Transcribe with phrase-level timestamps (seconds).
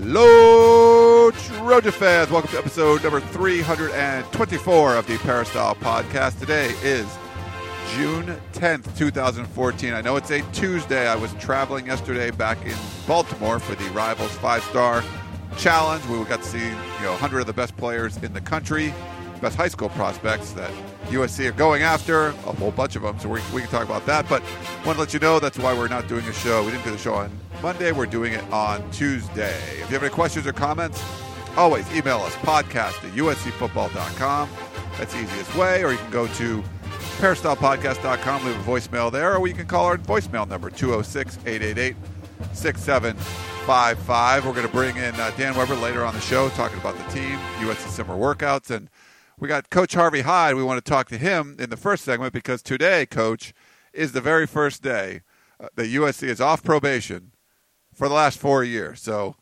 [0.00, 2.30] Hello, Trojan fans.
[2.30, 6.38] Welcome to episode number 324 of the Peristyle Podcast.
[6.38, 7.04] Today is
[7.96, 9.94] June 10th, 2014.
[9.94, 11.08] I know it's a Tuesday.
[11.08, 12.76] I was traveling yesterday back in
[13.08, 15.02] Baltimore for the Rivals Five Star
[15.56, 16.06] Challenge.
[16.06, 18.94] We got to see you know 100 of the best players in the country,
[19.38, 20.70] best high school prospects that
[21.06, 23.18] USC are going after, a whole bunch of them.
[23.18, 24.28] So we, we can talk about that.
[24.28, 26.64] But I want to let you know that's why we're not doing a show.
[26.64, 27.30] We didn't do the show on
[27.62, 27.92] Monday.
[27.92, 29.56] We're doing it on Tuesday.
[29.72, 31.02] If you have any questions or comments,
[31.56, 34.48] always email us podcast at uscfootball.com.
[34.98, 35.84] That's the easiest way.
[35.84, 36.62] Or you can go to
[37.18, 41.96] peristylepodcast.com, leave a voicemail there, or you can call our voicemail number 206 888
[42.52, 44.46] 6755.
[44.46, 47.04] We're going to bring in uh, Dan Weber later on the show talking about the
[47.12, 48.88] team, USC summer workouts, and
[49.40, 50.56] we got Coach Harvey Hyde.
[50.56, 53.52] We want to talk to him in the first segment because today, Coach,
[53.92, 55.22] is the very first day
[55.60, 57.32] uh, that USC is off probation
[57.92, 59.00] for the last four years.
[59.00, 59.36] So,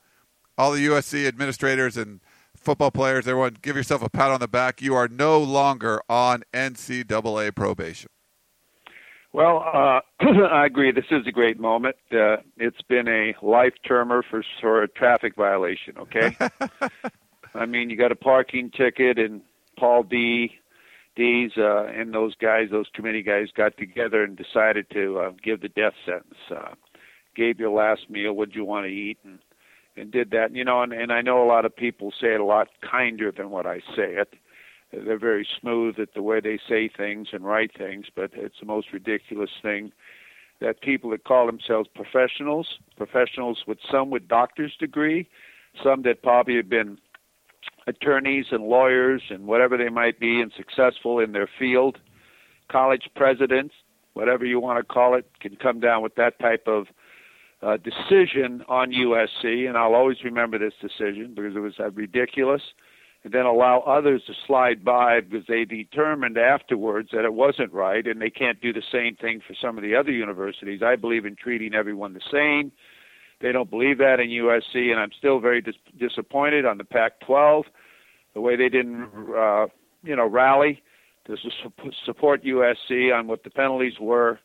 [0.58, 2.20] all the USC administrators and
[2.56, 4.80] football players, everyone, give yourself a pat on the back.
[4.80, 8.10] You are no longer on NCAA probation.
[9.32, 10.00] Well, uh,
[10.50, 10.92] I agree.
[10.92, 11.96] This is a great moment.
[12.10, 15.94] Uh, it's been a life termer for for a traffic violation.
[15.98, 16.34] Okay,
[17.54, 19.42] I mean you got a parking ticket and
[19.78, 20.52] Paul D.
[21.16, 25.62] D's uh, and those guys, those committee guys, got together and decided to uh, give
[25.62, 26.34] the death sentence.
[26.50, 26.74] Uh,
[27.34, 29.38] gave your last meal, what you want to eat, and
[29.96, 30.54] and did that.
[30.54, 33.32] You know, and, and I know a lot of people say it a lot kinder
[33.32, 34.34] than what I say it.
[34.92, 38.66] They're very smooth at the way they say things and write things, but it's the
[38.66, 39.92] most ridiculous thing
[40.60, 45.28] that people that call themselves professionals, professionals with some with doctor's degree,
[45.82, 46.98] some that probably have been
[47.86, 51.98] attorneys and lawyers and whatever they might be and successful in their field,
[52.70, 53.74] college presidents,
[54.14, 56.86] whatever you want to call it, can come down with that type of
[57.62, 59.68] uh, decision on USC.
[59.68, 62.62] And I'll always remember this decision because it was uh, ridiculous.
[63.24, 68.06] And then allow others to slide by because they determined afterwards that it wasn't right,
[68.06, 70.80] and they can't do the same thing for some of the other universities.
[70.80, 72.70] I believe in treating everyone the same
[73.40, 77.64] they don't believe that in USC, and I'm still very dis- disappointed on the Pac-12,
[78.34, 79.66] the way they didn't, uh,
[80.02, 80.82] you know, rally
[81.26, 84.38] to su- support USC on what the penalties were.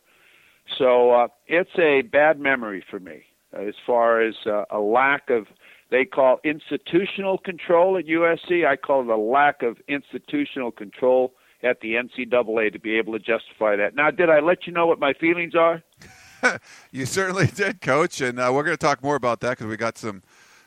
[0.78, 3.24] So uh, it's a bad memory for me
[3.56, 5.46] uh, as far as uh, a lack of
[5.90, 8.66] they call institutional control at USC.
[8.66, 13.18] I call it a lack of institutional control at the NCAA to be able to
[13.18, 13.94] justify that.
[13.94, 15.82] Now, did I let you know what my feelings are?
[16.92, 18.20] you certainly did, Coach.
[18.20, 20.22] And uh, we're going to talk more about that because we got some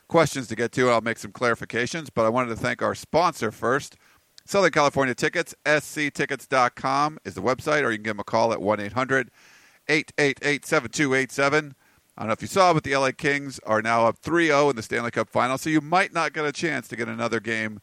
[0.08, 0.90] questions to get to.
[0.90, 2.08] I'll make some clarifications.
[2.14, 3.96] But I wanted to thank our sponsor first.
[4.44, 8.62] Southern California Tickets, sctickets.com is the website, or you can give them a call at
[8.62, 9.30] 1 800
[9.88, 11.74] 888 7287.
[12.16, 14.70] I don't know if you saw, but the LA Kings are now up 3 0
[14.70, 17.40] in the Stanley Cup final, so you might not get a chance to get another
[17.40, 17.80] game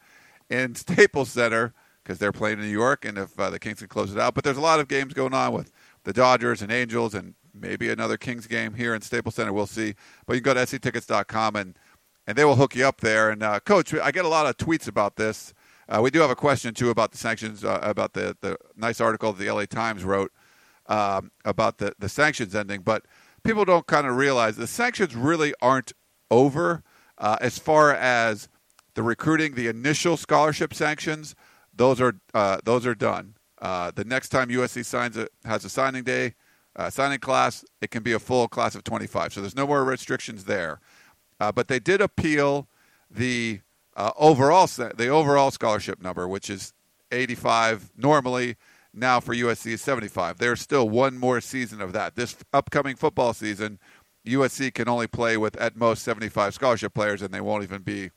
[0.50, 3.90] in Staples Center because they're playing in New York, and if uh, the Kings can
[3.90, 4.34] close it out.
[4.34, 5.72] But there's a lot of games going on with
[6.06, 9.54] the Dodgers and Angels and maybe another Kings game here in Staples Center.
[9.54, 9.96] We'll see.
[10.26, 11.78] But you can go to sctickets.com and
[12.26, 13.30] and they will hook you up there.
[13.30, 15.54] And uh, coach, I get a lot of tweets about this.
[15.90, 19.02] Uh, we do have a question too about the sanctions, uh, about the the nice
[19.02, 20.32] article the LA Times wrote
[20.88, 22.82] um, about the the sanctions ending.
[22.82, 23.06] But
[23.44, 25.94] people don't kind of realize the sanctions really aren't
[26.32, 26.84] over
[27.18, 28.48] uh, as far as
[28.96, 31.36] the recruiting, the initial scholarship sanctions.
[31.76, 33.36] Those are uh, those are done.
[33.62, 36.34] Uh, the next time USC signs a, has a signing day,
[36.76, 39.34] uh, signing class, it can be a full class of 25.
[39.34, 40.80] So there's no more restrictions there.
[41.40, 42.68] Uh, but they did appeal
[43.10, 43.62] the
[43.96, 46.74] uh, overall the overall scholarship number, which is
[47.12, 48.56] 85 normally.
[48.94, 50.38] Now for USC is 75.
[50.38, 52.16] There's still one more season of that.
[52.16, 53.80] This upcoming football season,
[54.26, 58.12] USC can only play with at most 75 scholarship players, and they won't even be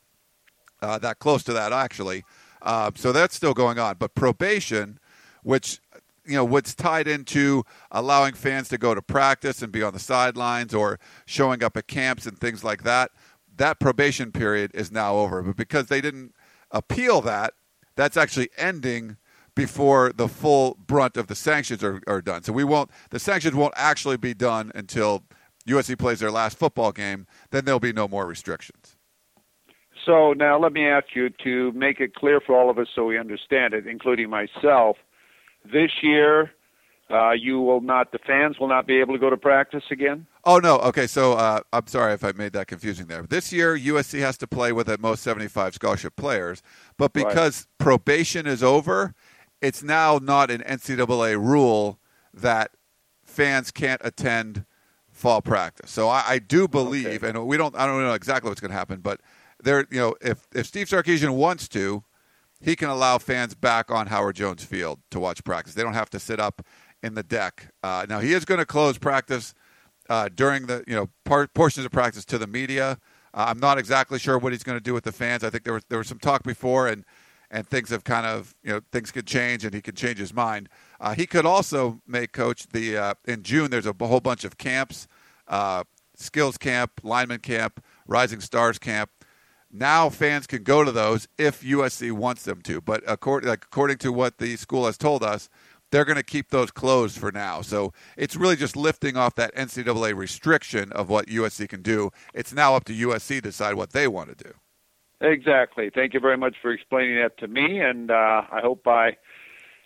[0.82, 2.25] uh, that close to that actually.
[2.62, 3.96] Uh, so that's still going on.
[3.98, 4.98] But probation,
[5.42, 5.80] which
[6.26, 9.99] you know what's tied into allowing fans to go to practice and be on the
[9.99, 13.11] sidelines or showing up at camps and things like that
[13.56, 16.34] that probation period is now over but because they didn't
[16.70, 17.55] appeal that
[17.94, 19.17] that's actually ending
[19.55, 23.55] before the full brunt of the sanctions are, are done so we won't the sanctions
[23.55, 25.23] won't actually be done until
[25.67, 28.96] USC plays their last football game, then there'll be no more restrictions.
[30.05, 33.05] So now let me ask you to make it clear for all of us so
[33.05, 34.96] we understand it, including myself.
[35.72, 36.50] This year,
[37.10, 40.26] uh, you will not, the fans will not be able to go to practice again?
[40.44, 40.78] Oh, no.
[40.78, 43.22] Okay, so uh, I'm sorry if I made that confusing there.
[43.22, 46.62] This year, USC has to play with at most 75 scholarship players,
[46.96, 47.84] but because right.
[47.84, 49.14] probation is over,
[49.60, 51.98] it's now not an NCAA rule
[52.34, 52.72] that
[53.24, 54.64] fans can't attend
[55.10, 55.90] fall practice.
[55.90, 57.28] So I, I do believe, okay.
[57.28, 59.20] and we don't, I don't know exactly what's going to happen, but
[59.62, 62.04] there, you know, if if Steve Sarkisian wants to,
[62.60, 65.74] he can allow fans back on Howard Jones Field to watch practice.
[65.74, 66.62] They don't have to sit up
[67.02, 67.72] in the deck.
[67.82, 69.54] Uh, now he is going to close practice
[70.08, 72.98] uh, during the you know par- portions of practice to the media.
[73.34, 75.44] Uh, I'm not exactly sure what he's going to do with the fans.
[75.44, 77.04] I think there was there was some talk before, and
[77.50, 80.32] and things have kind of you know things could change, and he could change his
[80.32, 80.68] mind.
[81.00, 83.70] Uh, he could also make coach the uh, in June.
[83.70, 85.06] There's a whole bunch of camps,
[85.48, 89.10] uh, skills camp, lineman camp, rising stars camp.
[89.78, 93.99] Now fans can go to those if USC wants them to, but according like, according
[93.99, 95.50] to what the school has told us,
[95.90, 97.61] they're going to keep those closed for now.
[97.61, 102.11] So it's really just lifting off that NCAA restriction of what USC can do.
[102.34, 104.55] It's now up to USC to decide what they want to do.
[105.20, 105.90] Exactly.
[105.94, 109.17] Thank you very much for explaining that to me, and uh, I hope I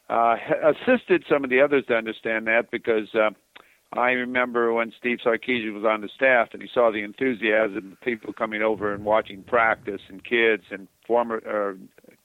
[0.09, 3.31] uh, assisted some of the others to understand that because uh,
[3.93, 8.01] I remember when Steve Sarkisian was on the staff and he saw the enthusiasm of
[8.01, 11.77] people coming over and watching practice and kids and former or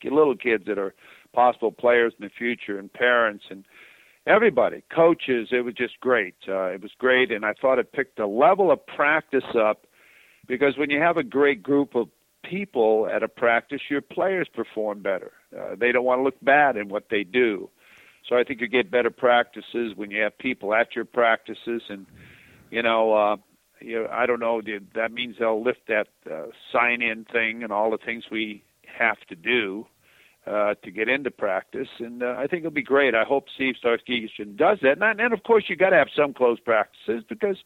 [0.04, 0.94] little kids that are
[1.34, 3.66] possible players in the future and parents and
[4.28, 5.50] everybody, coaches.
[5.52, 6.36] It was just great.
[6.48, 9.88] Uh, it was great, and I thought it picked a level of practice up
[10.48, 12.10] because when you have a great group of
[12.44, 15.32] people at a practice, your players perform better.
[15.58, 17.70] Uh, they don't want to look bad in what they do.
[18.28, 22.06] So I think you get better practices when you have people at your practices, and
[22.72, 23.36] you know, uh,
[23.80, 24.62] you know, I don't know.
[24.96, 28.64] That means they'll lift that uh, sign-in thing and all the things we
[28.98, 29.86] have to do
[30.48, 33.16] uh, to get into practice, and uh, I think it'll be great.
[33.16, 36.34] I hope Steve Sarkisian does that, and, and of course you got to have some
[36.34, 37.58] closed practices because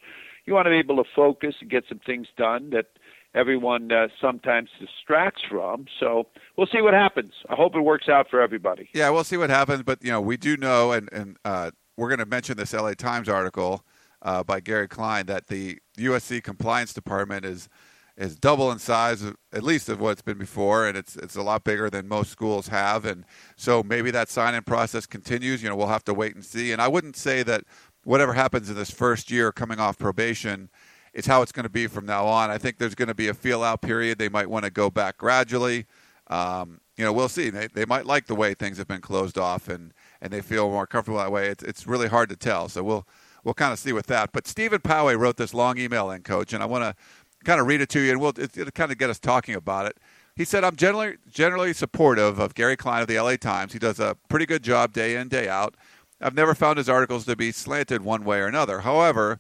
[0.46, 2.88] you want to be able to focus and get some things done that
[3.36, 5.86] everyone uh, sometimes distracts from.
[6.00, 6.28] So
[6.58, 7.34] we'll see what happens.
[7.50, 8.90] I hope it works out for everybody.
[8.94, 9.84] Yeah, we'll see what happens.
[9.84, 12.94] But you know, we do know, and and uh, we're going to mention this LA
[12.94, 13.84] Times article
[14.22, 17.70] uh, by Gary Klein that the USC compliance department is
[18.18, 19.24] is double in size,
[19.54, 22.32] at least of what it's been before, and it's it's a lot bigger than most
[22.32, 23.06] schools have.
[23.06, 25.64] And so maybe that sign-in process continues.
[25.64, 26.72] You know, we'll have to wait and see.
[26.72, 27.64] And I wouldn't say that
[28.04, 30.70] whatever happens in this first year coming off probation
[31.14, 32.50] it's how it's going to be from now on.
[32.50, 34.18] I think there's going to be a feel out period.
[34.18, 35.86] They might want to go back gradually.
[36.28, 37.50] Um, you know, we'll see.
[37.50, 40.70] They, they might like the way things have been closed off and, and they feel
[40.70, 41.48] more comfortable that way.
[41.48, 42.70] It's, it's really hard to tell.
[42.70, 43.08] So we'll,
[43.44, 44.32] we'll kind of see with that.
[44.32, 46.96] But Stephen Poway wrote this long email in, Coach, and I want to
[47.44, 49.56] kind of read it to you, and we'll it, it'll kind of get us talking
[49.56, 49.98] about it.
[50.36, 53.74] He said, I'm generally, generally supportive of Gary Klein of the LA Times.
[53.74, 55.76] He does a pretty good job day in, day out.
[56.22, 58.82] I've never found his articles to be slanted one way or another.
[58.82, 59.40] However,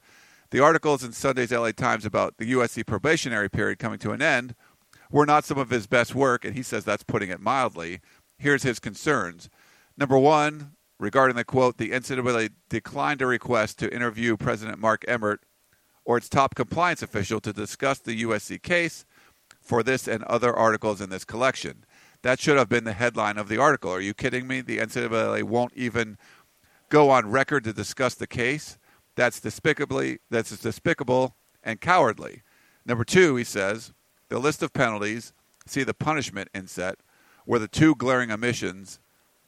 [0.51, 4.55] the articles in Sunday's LA Times about the USC probationary period coming to an end
[5.11, 7.99] were not some of his best work, and he says that's putting it mildly.
[8.37, 9.49] Here's his concerns.
[9.97, 15.41] Number one, regarding the quote, the NCAA declined a request to interview President Mark Emmert
[16.03, 19.05] or its top compliance official to discuss the USC case
[19.61, 21.85] for this and other articles in this collection.
[22.23, 23.91] That should have been the headline of the article.
[23.91, 24.61] Are you kidding me?
[24.61, 26.17] The NCAA won't even
[26.89, 28.78] go on record to discuss the case.
[29.19, 32.41] That's despicably that's despicable and cowardly.
[32.85, 33.91] Number two, he says,
[34.29, 35.33] the list of penalties,
[35.65, 36.99] see the punishment inset,
[37.45, 39.01] were the two glaring omissions,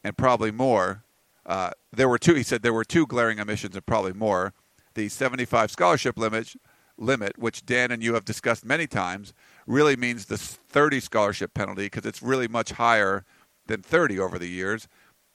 [0.03, 1.05] and probably more.
[1.45, 2.33] Uh, there were two.
[2.33, 4.51] He said there were two glaring omissions and probably more.
[4.95, 6.53] The 75 scholarship limit,
[6.97, 9.33] limit, which Dan and you have discussed many times,
[9.65, 13.23] really means the 30 scholarship penalty because it's really much higher
[13.67, 14.89] than 30 over the years.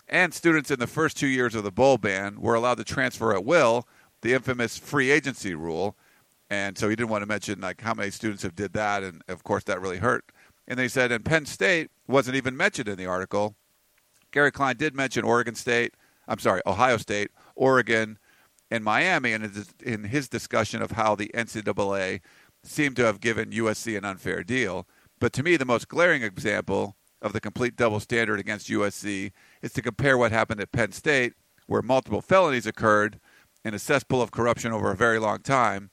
[0.06, 3.32] And students in the first two years of the bowl ban were allowed to transfer
[3.34, 3.88] at will
[4.22, 5.96] the infamous free agency rule.
[6.48, 9.22] And so he didn't want to mention like how many students have did that, and
[9.28, 10.30] of course that really hurt.
[10.68, 13.56] And they said, and Penn State wasn't even mentioned in the article.
[14.32, 15.94] Gary Klein did mention Oregon State.
[16.28, 18.18] I'm sorry, Ohio State, Oregon,
[18.70, 22.20] and Miami, and in his discussion of how the NCAA
[22.64, 24.88] seemed to have given USC an unfair deal.
[25.20, 29.32] But to me, the most glaring example of the complete double standard against USC
[29.62, 31.34] is to compare what happened at Penn State,
[31.66, 33.20] where multiple felonies occurred,
[33.66, 35.90] in a cesspool of corruption over a very long time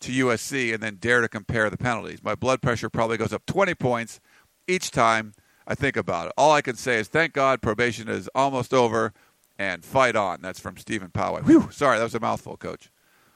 [0.00, 2.20] to USC and then dare to compare the penalties.
[2.20, 4.18] My blood pressure probably goes up 20 points
[4.66, 5.32] each time
[5.64, 6.32] I think about it.
[6.36, 9.12] All I can say is thank God probation is almost over
[9.56, 10.42] and fight on.
[10.42, 11.44] That's from Stephen Poway.
[11.44, 12.90] Whew, sorry, that was a mouthful, coach.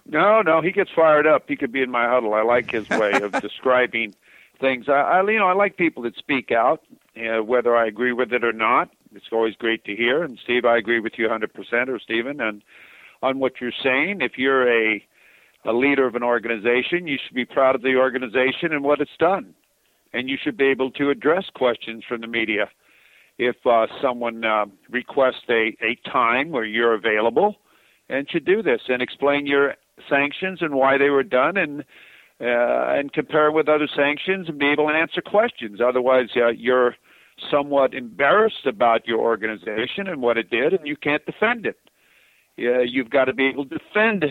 [0.05, 1.45] No, no, he gets fired up.
[1.47, 2.35] He could be in my huddle.
[2.35, 4.17] I like his way of describing
[4.61, 4.89] things.
[4.89, 6.83] I, I, you know, I like people that speak out,
[7.17, 8.91] uh, whether I agree with it or not.
[9.15, 10.25] It's always great to hear.
[10.25, 12.63] And Steve, I agree with you 100%, or Stephen, and
[13.27, 14.21] on what you're saying.
[14.21, 15.03] If you're a
[15.65, 19.19] a leader of an organization, you should be proud of the organization and what it's
[19.19, 19.53] done,
[20.13, 22.69] and you should be able to address questions from the media.
[23.39, 27.57] If uh, someone uh, requests a, a time where you're available,
[28.09, 29.75] and should do this and explain your
[30.09, 31.85] sanctions and why they were done, and
[32.41, 35.81] uh, and compare with other sanctions and be able to answer questions.
[35.81, 36.95] Otherwise, uh, you're
[37.51, 41.79] somewhat embarrassed about your organization and what it did, and you can't defend it.
[42.59, 44.25] Uh, you've got to be able to defend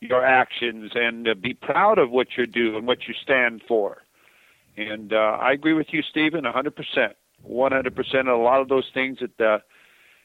[0.00, 3.98] your actions and uh, be proud of what you do and what you stand for.
[4.76, 6.72] And uh, I agree with you, Stephen, 100%.
[7.48, 8.28] 100%.
[8.28, 9.58] A lot of those things that uh,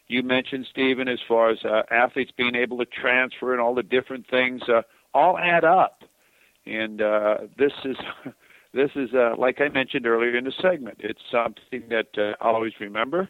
[0.08, 3.84] you mentioned, Stephen, as far as uh, athletes being able to transfer and all the
[3.84, 4.82] different things, uh,
[5.14, 6.04] all add up.
[6.66, 7.98] And uh, this is.
[8.74, 10.98] this is uh, like I mentioned earlier in the segment.
[11.00, 13.30] It's something that uh, I'll always remember,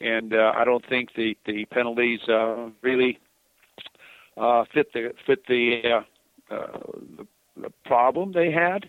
[0.00, 3.18] and uh, I don't think the the penalties uh, really
[4.36, 5.82] uh, fit the fit the,
[6.50, 6.78] uh, uh,
[7.16, 8.88] the the problem they had,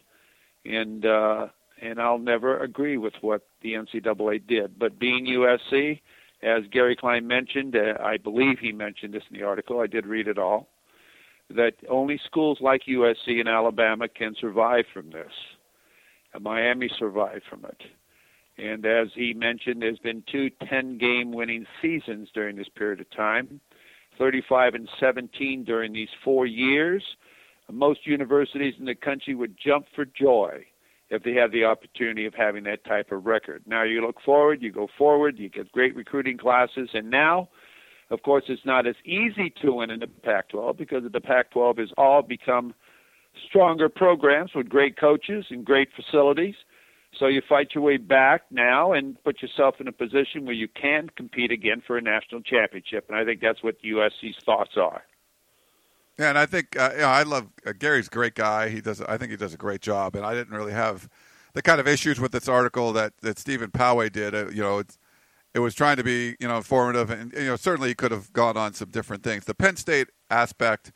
[0.65, 1.47] and uh,
[1.81, 4.79] and I'll never agree with what the NCAA did.
[4.79, 5.99] But being USC,
[6.41, 9.79] as Gary Klein mentioned, uh, I believe he mentioned this in the article.
[9.79, 10.69] I did read it all.
[11.49, 15.31] That only schools like USC and Alabama can survive from this.
[16.33, 17.81] And Miami survived from it.
[18.57, 23.09] And as he mentioned, there's been two 10 game winning seasons during this period of
[23.11, 23.59] time
[24.17, 27.03] 35 and 17 during these four years.
[27.71, 30.65] Most universities in the country would jump for joy
[31.09, 33.63] if they had the opportunity of having that type of record.
[33.65, 37.49] Now you look forward, you go forward, you get great recruiting classes, and now,
[38.09, 41.51] of course, it's not as easy to win in the Pac 12 because the Pac
[41.51, 42.73] 12 has all become
[43.47, 46.55] stronger programs with great coaches and great facilities.
[47.19, 50.67] So you fight your way back now and put yourself in a position where you
[50.67, 53.05] can compete again for a national championship.
[53.07, 55.03] And I think that's what USC's thoughts are.
[56.17, 58.69] Yeah, and I think uh, you know, I love uh, Gary's great guy.
[58.69, 59.01] He does.
[59.01, 60.15] I think he does a great job.
[60.15, 61.09] And I didn't really have
[61.53, 64.35] the kind of issues with this article that that Stephen Poway did.
[64.35, 64.99] Uh, you know, it's,
[65.55, 68.31] it was trying to be you know informative, and you know certainly he could have
[68.31, 69.45] gone on some different things.
[69.45, 70.91] The Penn State aspect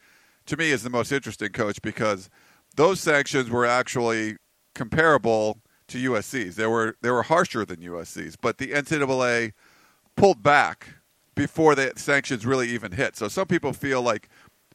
[0.46, 2.30] to me is the most interesting, coach, because
[2.76, 4.38] those sanctions were actually
[4.76, 6.56] comparable to USC's.
[6.56, 9.54] They were they were harsher than USC's, but the NCAA
[10.16, 10.96] pulled back
[11.36, 13.16] before the sanctions really even hit.
[13.16, 14.28] So some people feel like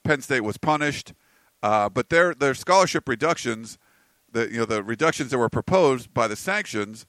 [0.04, 1.12] Penn State was punished,
[1.62, 3.78] uh, but their their scholarship reductions,
[4.30, 7.06] the you know the reductions that were proposed by the sanctions,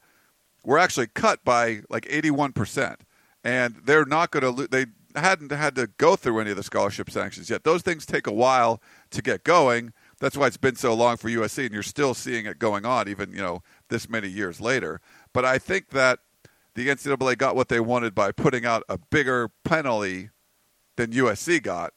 [0.66, 3.02] were actually cut by like eighty one percent,
[3.44, 6.64] and they're not going to lo- they hadn't had to go through any of the
[6.64, 7.64] scholarship sanctions yet.
[7.64, 8.82] Those things take a while
[9.12, 9.94] to get going.
[10.20, 13.08] That's why it's been so long for USC, and you're still seeing it going on,
[13.08, 13.62] even you know
[13.94, 15.00] this many years later.
[15.32, 16.20] But I think that
[16.74, 20.32] the NCAA got what they wanted by putting out a bigger penalty
[20.98, 21.94] than USC got.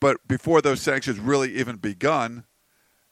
[0.00, 2.44] But before those sanctions really even begun,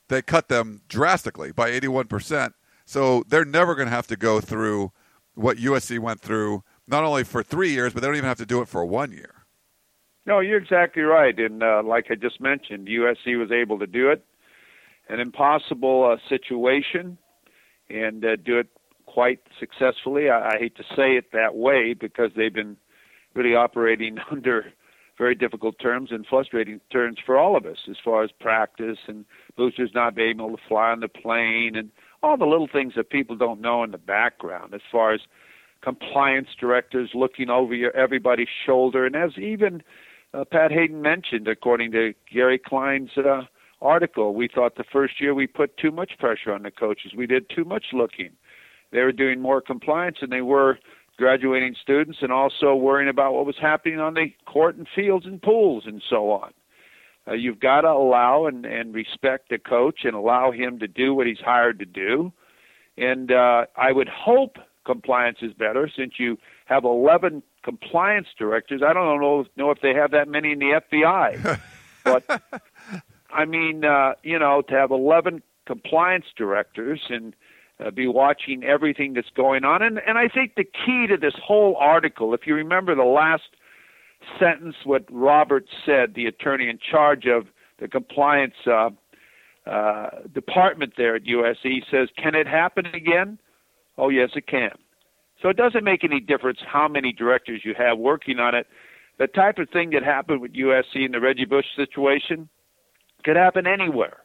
[0.08, 2.54] they cut them drastically by 81%.
[2.86, 4.92] So they're never going to have to go through
[5.34, 8.46] what USC went through, not only for three years, but they don't even have to
[8.46, 9.44] do it for one year.
[10.24, 11.38] No, you're exactly right.
[11.38, 14.24] And uh, like I just mentioned, USC was able to do it.
[15.08, 17.18] An impossible uh, situation
[17.92, 18.68] and uh, do it
[19.06, 20.30] quite successfully.
[20.30, 22.76] I, I hate to say it that way because they've been
[23.34, 24.72] really operating under
[25.18, 29.24] very difficult terms and frustrating terms for all of us as far as practice and
[29.56, 31.90] boosters not being able to fly on the plane and
[32.22, 35.20] all the little things that people don't know in the background as far as
[35.82, 39.82] compliance directors looking over your everybody's shoulder and as even
[40.32, 43.42] uh, Pat Haden mentioned according to Gary Klein's uh,
[43.82, 44.34] article.
[44.34, 47.12] We thought the first year we put too much pressure on the coaches.
[47.16, 48.30] We did too much looking.
[48.92, 50.78] They were doing more compliance than they were
[51.18, 55.40] graduating students and also worrying about what was happening on the court and fields and
[55.40, 56.52] pools and so on.
[57.28, 61.14] Uh, you've got to allow and, and respect the coach and allow him to do
[61.14, 62.32] what he's hired to do.
[62.96, 68.82] And uh, I would hope compliance is better since you have 11 compliance directors.
[68.84, 71.60] I don't know, know if they have that many in the FBI.
[72.04, 72.42] but
[73.32, 77.34] I mean, uh, you know, to have 11 compliance directors and
[77.80, 79.82] uh, be watching everything that's going on.
[79.82, 83.42] And, and I think the key to this whole article, if you remember the last
[84.38, 87.46] sentence, what Robert said, the attorney in charge of
[87.78, 88.90] the compliance uh,
[89.66, 93.38] uh, department there at USC, says, Can it happen again?
[93.98, 94.70] Oh, yes, it can.
[95.40, 98.66] So it doesn't make any difference how many directors you have working on it.
[99.18, 102.48] The type of thing that happened with USC in the Reggie Bush situation
[103.24, 104.18] Could happen anywhere.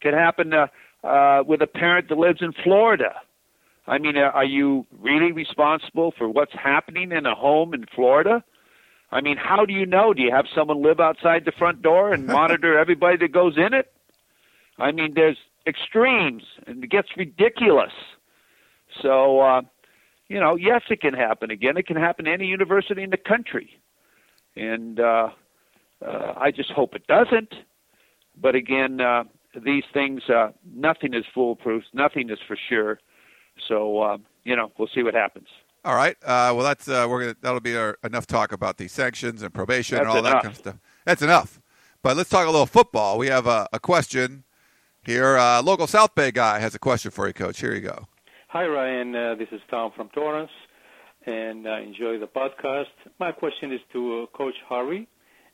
[0.00, 0.66] Could happen uh,
[1.04, 3.14] uh, with a parent that lives in Florida.
[3.86, 8.44] I mean, uh, are you really responsible for what's happening in a home in Florida?
[9.10, 10.14] I mean, how do you know?
[10.14, 13.74] Do you have someone live outside the front door and monitor everybody that goes in
[13.74, 13.92] it?
[14.78, 15.36] I mean, there's
[15.66, 17.92] extremes, and it gets ridiculous.
[19.02, 19.62] So, uh,
[20.28, 21.76] you know, yes, it can happen again.
[21.76, 23.80] It can happen to any university in the country,
[24.56, 25.28] and uh,
[26.04, 27.54] uh, I just hope it doesn't.
[28.40, 29.24] But again, uh,
[29.64, 31.84] these things, uh, nothing is foolproof.
[31.92, 32.98] Nothing is for sure.
[33.68, 35.48] So, uh, you know, we'll see what happens.
[35.84, 36.16] All right.
[36.22, 39.52] Uh, well, that's uh, we're gonna that'll be our, enough talk about the sanctions and
[39.52, 40.32] probation That's and all enough.
[40.34, 40.76] that kind of stuff.
[41.04, 41.60] That's enough.
[42.02, 43.18] But let's talk a little football.
[43.18, 44.44] We have a, a question
[45.02, 45.36] here.
[45.36, 47.60] Uh, local South Bay guy has a question for you, Coach.
[47.60, 48.06] Here you go.
[48.48, 49.14] Hi, Ryan.
[49.14, 50.50] Uh, this is Tom from Torrance,
[51.26, 52.86] and I enjoy the podcast.
[53.18, 55.08] My question is to uh, Coach Harvey.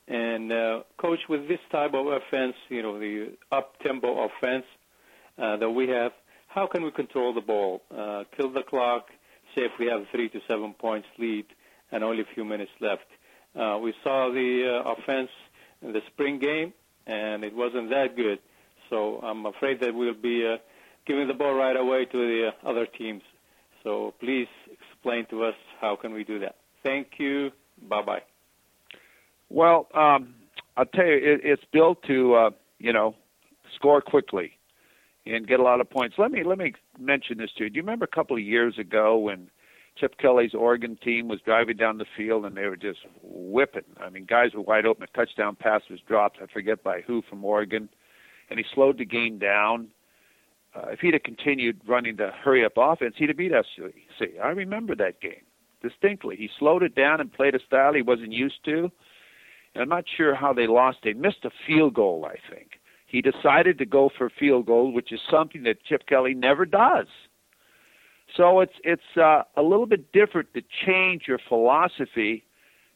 [0.08, 4.64] And, uh, Coach, with this type of offense, you know, the up tempo offense
[5.36, 6.12] uh, that we have,
[6.48, 7.82] how can we control the ball?
[7.94, 9.06] Uh, kill the clock,
[9.54, 11.44] say if we have three to seven points lead
[11.92, 13.02] and only a few minutes left.
[13.58, 15.30] Uh, we saw the uh, offense
[15.82, 16.72] in the spring game,
[17.06, 18.38] and it wasn't that good.
[18.90, 20.56] So I'm afraid that we'll be uh,
[21.06, 23.22] giving the ball right away to the uh, other teams.
[23.82, 26.56] So please explain to us how can we do that.
[26.82, 27.50] Thank you.
[27.88, 28.22] Bye bye.
[29.50, 30.34] Well, um,
[30.76, 33.14] I'll tell you, it, it's built to uh, you know
[33.74, 34.52] score quickly
[35.26, 36.16] and get a lot of points.
[36.18, 37.70] Let me let me mention this to you.
[37.70, 39.50] Do you remember a couple of years ago when
[39.98, 43.82] Chip Kelly's Oregon team was driving down the field and they were just whipping?
[44.00, 45.04] I mean, guys were wide open.
[45.04, 46.38] A touchdown pass was dropped.
[46.42, 47.88] I forget by who from Oregon,
[48.50, 49.88] and he slowed the game down.
[50.74, 54.24] Uh, if he'd have continued running the hurry up offense, he'd have beat SC.
[54.42, 55.42] I remember that game
[55.82, 56.36] distinctly.
[56.36, 58.90] He slowed it down and played a style he wasn't used to.
[59.78, 60.98] I'm not sure how they lost.
[61.04, 62.72] They missed a field goal, I think.
[63.06, 67.06] He decided to go for field goal, which is something that Chip Kelly never does.
[68.36, 72.44] So it's it's uh, a little bit different to change your philosophy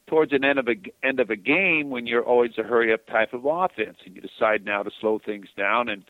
[0.07, 3.07] towards an end of a end of a game when you're always a hurry up
[3.07, 6.03] type of offense, and you decide now to slow things down and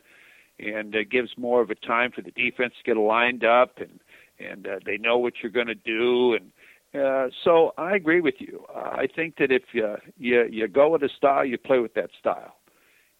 [0.58, 4.00] and uh, gives more of a time for the defense to get lined up and
[4.38, 6.50] and uh, they know what you're going to do and
[6.94, 8.64] uh, so I agree with you.
[8.74, 11.94] Uh, I think that if you, you you go with a style, you play with
[11.94, 12.56] that style,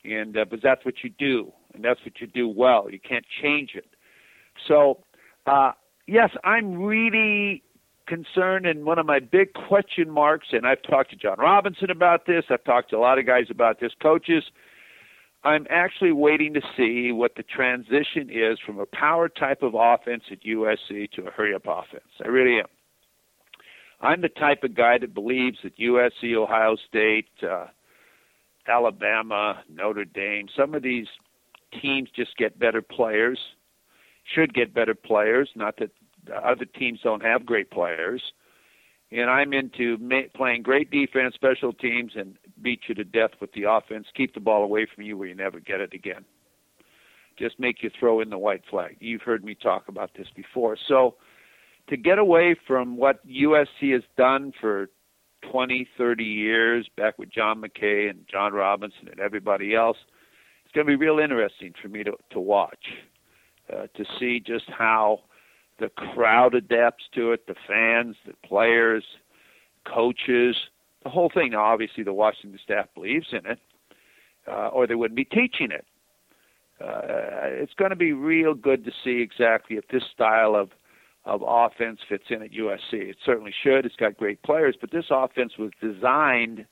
[0.05, 2.89] and uh, but that's what you do, and that's what you do well.
[2.91, 3.87] You can't change it.
[4.69, 4.99] So,
[5.47, 5.73] uh,
[6.07, 7.65] yes, I'm really
[8.07, 10.49] concerned, and one of my big question marks.
[10.53, 12.45] And I've talked to John Robinson about this.
[12.51, 14.45] I've talked to a lot of guys about this, coaches.
[15.43, 20.23] I'm actually waiting to see what the transition is from a power type of offense
[20.31, 22.05] at USC to a hurry up offense.
[22.25, 22.67] I really am.
[24.01, 27.67] I'm the type of guy that believes that USC, Ohio State, uh,
[28.67, 31.07] Alabama, Notre Dame, some of these
[31.81, 33.39] teams just get better players,
[34.35, 35.51] should get better players.
[35.55, 35.91] Not that
[36.33, 38.23] other teams don't have great players.
[39.11, 43.53] And I'm into ma- playing great defense, special teams, and beat you to death with
[43.53, 44.07] the offense.
[44.17, 46.25] Keep the ball away from you where you never get it again.
[47.39, 48.97] Just make you throw in the white flag.
[49.01, 50.77] You've heard me talk about this before.
[50.89, 51.17] So
[51.89, 54.89] to get away from what USC has done for
[55.51, 59.99] 20, 30 years, back with John McKay and John Robinson and everybody else,
[60.65, 62.87] it's going to be real interesting for me to, to watch,
[63.73, 65.21] uh, to see just how
[65.79, 69.05] the crowd adapts to it, the fans, the players,
[69.85, 70.57] coaches,
[71.03, 71.51] the whole thing.
[71.51, 73.59] Now, obviously, the Washington staff believes in it,
[74.49, 75.85] uh, or they wouldn't be teaching it.
[76.81, 80.71] Uh, it's going to be real good to see exactly if this style of
[81.25, 82.93] of offense fits in at USC.
[82.93, 83.87] It certainly should.
[83.87, 86.67] It's got great players, but this offense was designed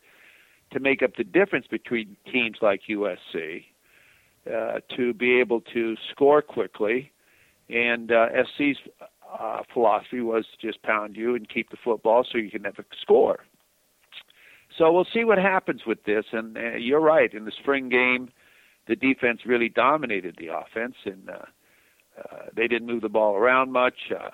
[0.73, 3.65] to make up the difference between teams like USC,
[4.47, 7.13] uh, to be able to score quickly.
[7.69, 8.77] And uh, SC's
[9.39, 12.85] uh, philosophy was to just pound you and keep the football so you can never
[13.01, 13.41] score.
[14.77, 16.25] So we'll see what happens with this.
[16.33, 17.33] And uh, you're right.
[17.33, 18.31] In the spring game,
[18.89, 21.45] the defense really dominated the offense, and uh,
[22.19, 23.95] uh, they didn't move the ball around much.
[24.11, 24.31] Uh,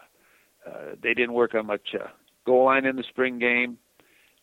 [0.68, 2.08] uh, they didn't work on much uh,
[2.46, 3.78] goal line in the spring game.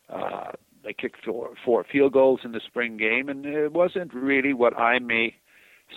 [0.08, 0.52] Uh,
[0.84, 4.76] they kicked four, four field goals in the spring game, and it wasn't really what
[4.78, 5.34] I may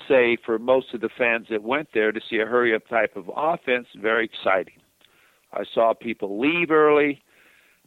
[0.08, 3.16] say for most of the fans that went there to see a hurry up type
[3.16, 3.88] of offense.
[4.00, 4.82] Very exciting.
[5.54, 7.22] I saw people leave early.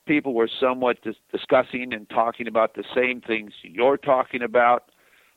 [0.06, 4.90] People were somewhat dis- discussing and talking about the same things you're talking about.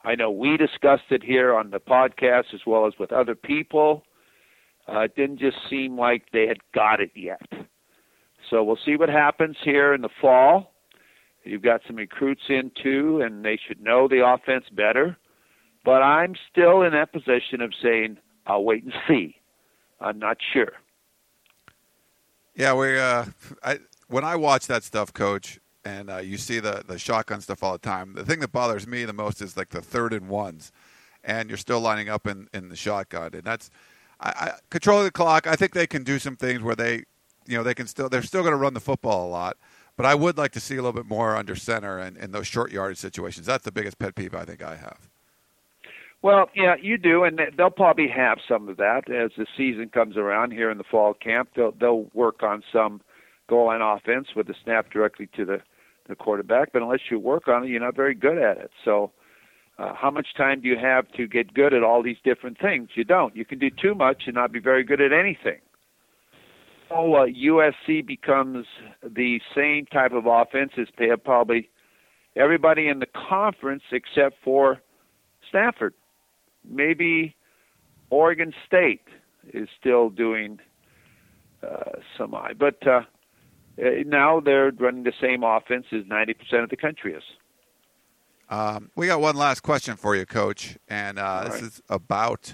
[0.04, 4.04] I know we discussed it here on the podcast as well as with other people.
[4.88, 7.42] Uh, it didn't just seem like they had got it yet.
[8.50, 10.72] So we'll see what happens here in the fall.
[11.44, 15.18] You've got some recruits in too, and they should know the offense better.
[15.84, 18.18] But I'm still in that position of saying
[18.48, 19.36] I'll wait and see.
[20.00, 20.74] I'm not sure.
[22.56, 22.98] Yeah, we.
[22.98, 23.26] Uh,
[23.64, 27.64] I when I watch that stuff, Coach, and uh, you see the the shotgun stuff
[27.64, 28.14] all the time.
[28.14, 30.72] The thing that bothers me the most is like the third and ones,
[31.24, 33.70] and you're still lining up in in the shotgun, and that's
[34.20, 35.48] I, I controlling the clock.
[35.48, 37.04] I think they can do some things where they,
[37.46, 39.58] you know, they can still they're still going to run the football a lot.
[39.98, 42.48] But I would like to see a little bit more under center and in those
[42.48, 43.46] short yardage situations.
[43.46, 45.10] That's the biggest pet peeve I think I have.
[46.22, 50.18] Well, yeah, you do, and they'll probably have some of that as the season comes
[50.18, 51.50] around here in the fall camp.
[51.56, 53.02] They'll they'll work on some
[53.48, 55.62] goal line offense with the snap directly to the
[56.08, 56.74] the quarterback.
[56.74, 58.72] But unless you work on it, you're not very good at it.
[58.84, 59.12] So,
[59.78, 62.90] uh, how much time do you have to get good at all these different things?
[62.96, 63.36] You don't.
[63.36, 65.60] You can do too much and not be very good at anything.
[66.90, 68.66] So uh, USC becomes
[69.04, 70.88] the same type of offense as
[71.24, 71.70] probably
[72.36, 74.82] everybody in the conference except for
[75.50, 75.94] Stanford.
[76.68, 77.36] Maybe
[78.10, 79.08] Oregon State
[79.54, 80.60] is still doing
[81.64, 83.02] uh, some but uh,
[84.06, 87.24] now they're running the same offense as 90% of the country is.
[88.50, 91.64] Um, we got one last question for you, Coach, and uh, this right.
[91.64, 92.54] is about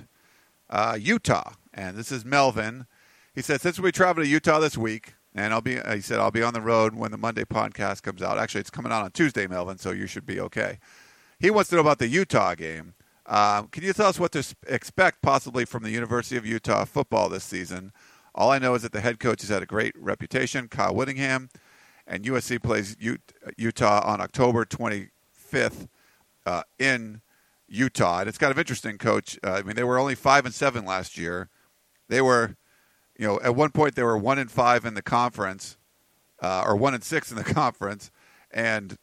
[0.70, 1.54] uh, Utah.
[1.74, 2.86] And this is Melvin.
[3.34, 6.32] He said, since we travel to Utah this week, and I'll be, he said, I'll
[6.32, 8.38] be on the road when the Monday podcast comes out.
[8.38, 10.80] Actually, it's coming out on Tuesday, Melvin, so you should be okay.
[11.40, 12.94] He wants to know about the Utah game.
[13.26, 17.30] Um, can you tell us what to expect possibly from the University of Utah football
[17.30, 17.94] this season?
[18.36, 21.50] All I know is that the head coach has had a great reputation, Kyle Whittingham,
[22.06, 22.98] and USC plays
[23.58, 24.66] Utah on October
[25.52, 25.88] 25th
[26.46, 27.22] uh, in
[27.68, 28.20] Utah.
[28.20, 29.38] And it's kind of interesting, Coach.
[29.44, 31.50] Uh, I mean, they were only five and seven last year.
[32.10, 32.56] They were
[33.22, 35.78] you know, at one point they were one and five in the conference,
[36.42, 38.10] uh, or one and six in the conference,
[38.50, 38.98] and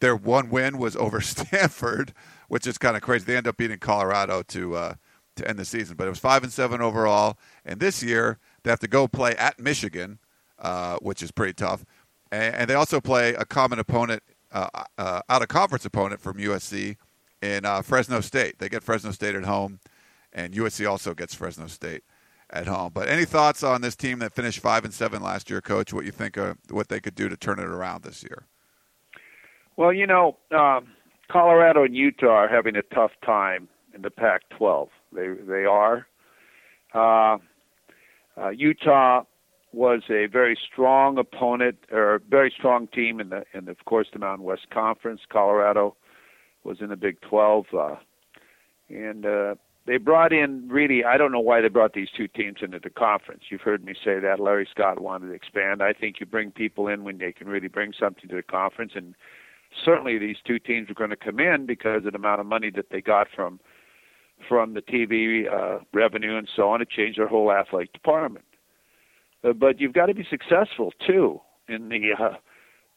[0.00, 2.12] their one win was over Stanford,
[2.48, 3.26] which is kind of crazy.
[3.26, 4.94] They end up beating Colorado to uh,
[5.36, 7.38] to end the season, but it was five and seven overall.
[7.64, 10.18] And this year they have to go play at Michigan,
[10.58, 11.84] uh, which is pretty tough,
[12.32, 16.96] and, they also play a common opponent, uh, uh, out of conference opponent from USC
[17.42, 18.58] in uh, Fresno State.
[18.58, 19.80] They get Fresno State at home,
[20.32, 22.02] and USC also gets Fresno State
[22.50, 22.90] at home.
[22.92, 25.92] But any thoughts on this team that finished five and seven last year, Coach?
[25.92, 28.46] What you think of what they could do to turn it around this year?
[29.76, 30.88] Well, you know, um,
[31.30, 34.88] Colorado and Utah are having a tough time in the Pac-12.
[35.12, 36.06] They they are.
[36.92, 37.38] Uh,
[38.36, 39.24] uh, Utah
[39.72, 44.18] was a very strong opponent or very strong team in the the, of course the
[44.18, 45.20] Mountain West Conference.
[45.30, 45.96] Colorado
[46.64, 47.96] was in the Big 12, uh,
[48.88, 49.54] and uh,
[49.86, 52.90] they brought in really I don't know why they brought these two teams into the
[52.90, 53.44] conference.
[53.50, 55.82] You've heard me say that Larry Scott wanted to expand.
[55.82, 58.92] I think you bring people in when they can really bring something to the conference
[58.94, 59.14] and
[59.84, 62.70] certainly these two teams are going to come in because of the amount of money
[62.70, 63.60] that they got from
[64.48, 68.44] from the TV uh, revenue and so on to change their whole athletic department.
[69.42, 72.36] Uh, but you've got to be successful too in the uh,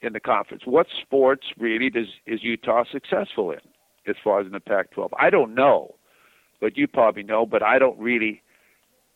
[0.01, 0.63] in the conference.
[0.65, 3.60] What sports really does is Utah successful in
[4.06, 5.10] as far as in the Pac-12?
[5.17, 5.95] I don't know
[6.63, 8.41] but you probably know, but I don't really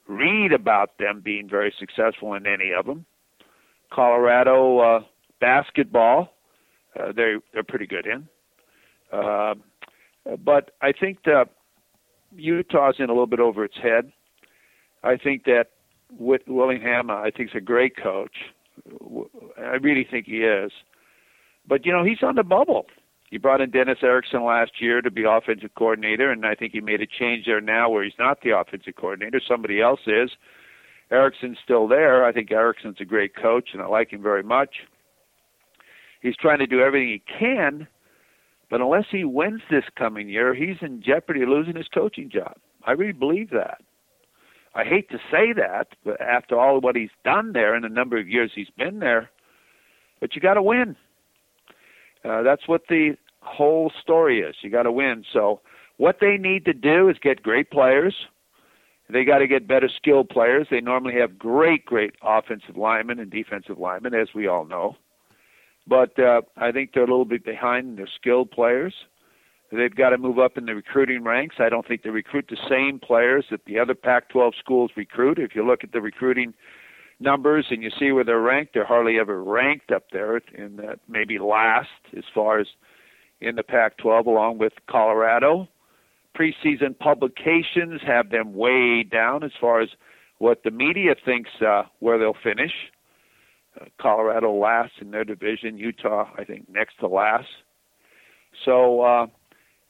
[0.06, 3.06] read about them being very successful in any of them.
[3.90, 5.00] Colorado uh,
[5.40, 6.34] basketball,
[7.00, 8.28] uh, they they're pretty good in.
[9.14, 9.56] Uh,
[10.44, 11.46] but I think that
[12.36, 14.12] Utah's in a little bit over its head.
[15.02, 15.68] I think that
[16.12, 18.36] Whit Willingham, I think, is a great coach.
[19.58, 20.72] I really think he is.
[21.68, 22.86] But you know, he's on the bubble.
[23.30, 26.80] He brought in Dennis Erickson last year to be offensive coordinator, and I think he
[26.80, 29.42] made a change there now where he's not the offensive coordinator.
[29.46, 30.32] Somebody else is.
[31.12, 32.26] Erickson's still there.
[32.26, 34.78] I think Erickson's a great coach, and I like him very much.
[36.22, 37.88] He's trying to do everything he can,
[38.70, 42.56] but unless he wins this coming year, he's in jeopardy of losing his coaching job.
[42.86, 43.82] I really believe that.
[44.78, 48.16] I hate to say that, but after all what he's done there in the number
[48.16, 49.32] of years he's been there,
[50.22, 50.96] but you got to win.
[52.24, 54.56] Uh, that's what the whole story is.
[54.62, 55.26] You got to win.
[55.34, 55.62] So
[55.98, 58.16] what they need to do is get great players.
[59.10, 60.68] They got to get better skilled players.
[60.70, 64.96] They normally have great, great offensive linemen and defensive linemen, as we all know.
[65.88, 68.94] But uh, I think they're a little bit behind in their skilled players.
[69.72, 71.58] They've got to move up in the recruiting ranks.
[71.60, 75.40] I don't think they recruit the same players that the other Pac 12 schools recruit.
[75.40, 76.54] If you look at the recruiting
[77.20, 81.00] numbers and you see where they're ranked, they're hardly ever ranked up there in that
[81.10, 82.68] maybe last as far as
[83.42, 85.68] in the Pac-12 along with Colorado.
[86.38, 89.90] Preseason publications have them way down as far as
[90.38, 92.72] what the media thinks uh, where they'll finish.
[93.80, 97.48] Uh, Colorado last in their division, Utah I think next to last.
[98.66, 99.28] So uh,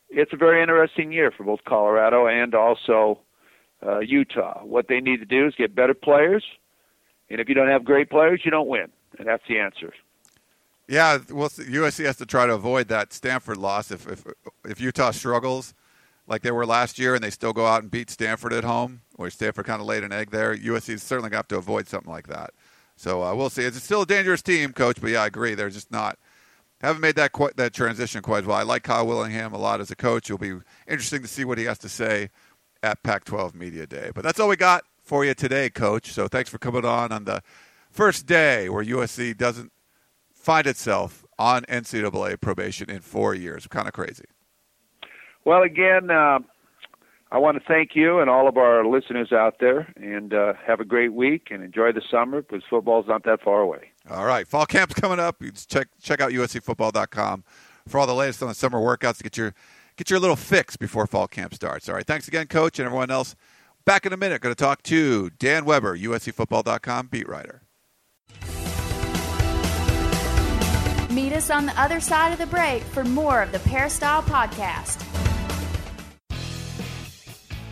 [0.09, 3.19] it's a very interesting year for both Colorado and also
[3.85, 4.63] uh, Utah.
[4.63, 6.43] What they need to do is get better players,
[7.29, 8.87] and if you don't have great players, you don't win,
[9.19, 9.93] and that's the answer.
[10.87, 13.91] Yeah, well, USC has to try to avoid that Stanford loss.
[13.91, 14.25] If if
[14.65, 15.73] if Utah struggles
[16.27, 19.01] like they were last year, and they still go out and beat Stanford at home,
[19.15, 21.57] where Stanford kind of laid an egg there, USC is certainly going to have to
[21.57, 22.51] avoid something like that.
[22.95, 23.63] So uh, we'll see.
[23.63, 24.99] It's still a dangerous team, coach.
[24.99, 25.55] But yeah, I agree.
[25.55, 26.17] They're just not
[26.81, 28.57] haven't made that quite, that transition quite well.
[28.57, 30.29] I like Kyle Whittingham a lot as a coach.
[30.29, 32.29] It'll be interesting to see what he has to say
[32.83, 34.11] at Pac-12 Media Day.
[34.13, 36.11] But that's all we got for you today, Coach.
[36.11, 37.41] So thanks for coming on on the
[37.89, 39.71] first day where USC doesn't
[40.33, 43.67] find itself on NCAA probation in four years.
[43.67, 44.25] Kind of crazy.
[45.45, 46.39] Well, again, uh,
[47.31, 50.79] I want to thank you and all of our listeners out there, and uh, have
[50.79, 53.91] a great week and enjoy the summer because football's not that far away.
[54.09, 55.41] All right, fall camp's coming up.
[55.41, 57.43] You check check out uscfootball.com
[57.87, 59.53] for all the latest on the summer workouts to get your
[59.97, 61.89] get your little fix before fall camp starts.
[61.89, 63.35] All right, thanks again, coach, and everyone else.
[63.85, 67.61] Back in a minute, going to talk to Dan Weber, uscfootball.com beat writer.
[71.09, 75.06] Meet us on the other side of the break for more of the Peristyle Podcast.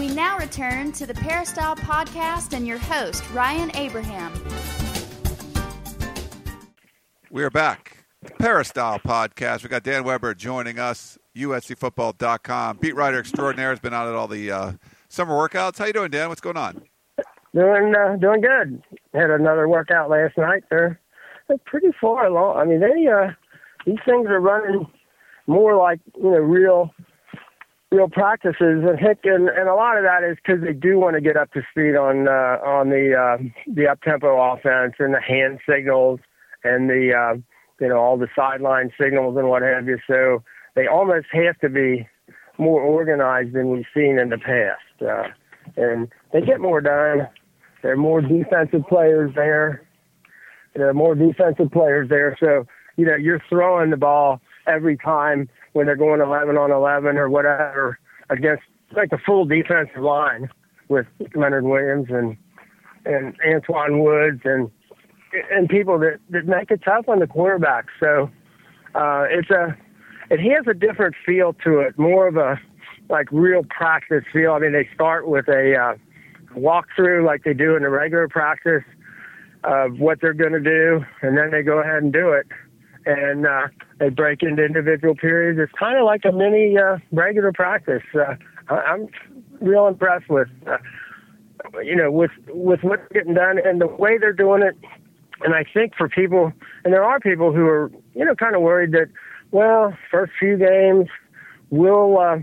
[0.00, 4.32] We now return to the Peristyle Podcast and your host, Ryan Abraham.
[7.30, 8.06] We are back.
[8.38, 9.62] Peristyle Podcast.
[9.62, 12.78] We got Dan Weber joining us, USCFootball.com.
[12.78, 14.72] Beat writer extraordinaire has been out at all the uh,
[15.10, 15.76] summer workouts.
[15.76, 16.30] How you doing, Dan?
[16.30, 16.80] What's going on?
[17.54, 18.82] Doing uh, doing good.
[19.12, 20.64] Had another workout last night.
[20.70, 20.98] They're,
[21.46, 22.56] they're pretty far along.
[22.56, 23.32] I mean, they uh,
[23.84, 24.86] these things are running
[25.46, 26.90] more like you know real
[27.90, 31.14] real practices, and heck, and, and a lot of that is because they do want
[31.14, 35.14] to get up to speed on uh, on the uh, the up tempo offense and
[35.14, 36.20] the hand signals
[36.62, 37.36] and the uh,
[37.80, 39.98] you know all the sideline signals and what have you.
[40.06, 40.42] So
[40.76, 42.06] they almost have to be
[42.58, 45.28] more organized than we've seen in the past, uh,
[45.76, 47.28] and they get more done.
[47.82, 49.82] There are more defensive players there.
[50.76, 55.48] There are more defensive players there, so you know you're throwing the ball every time
[55.72, 58.62] when they're going 11 on 11 or whatever against
[58.96, 60.48] like the full defensive line
[60.88, 62.36] with Leonard Williams and
[63.04, 64.70] and Antwaun Woods and
[65.50, 67.86] and people that that make it tough on the quarterback.
[67.98, 68.30] So
[68.94, 69.76] uh, it's a
[70.30, 72.60] it has a different feel to it, more of a
[73.08, 74.52] like real practice feel.
[74.52, 78.84] I mean, they start with a uh, walkthrough like they do in a regular practice
[79.64, 82.46] of what they're going to do, and then they go ahead and do it
[83.06, 85.58] and uh, they break into individual periods.
[85.60, 88.02] It's kind of like a mini uh, regular practice.
[88.14, 88.34] Uh,
[88.68, 89.08] I'm
[89.60, 90.78] real impressed with, uh,
[91.82, 94.76] you know, with with what's getting done and the way they're doing it.
[95.42, 96.52] And I think for people,
[96.84, 99.08] and there are people who are, you know, kind of worried that,
[99.50, 101.08] well, first few games
[101.70, 102.18] will.
[102.18, 102.38] Uh,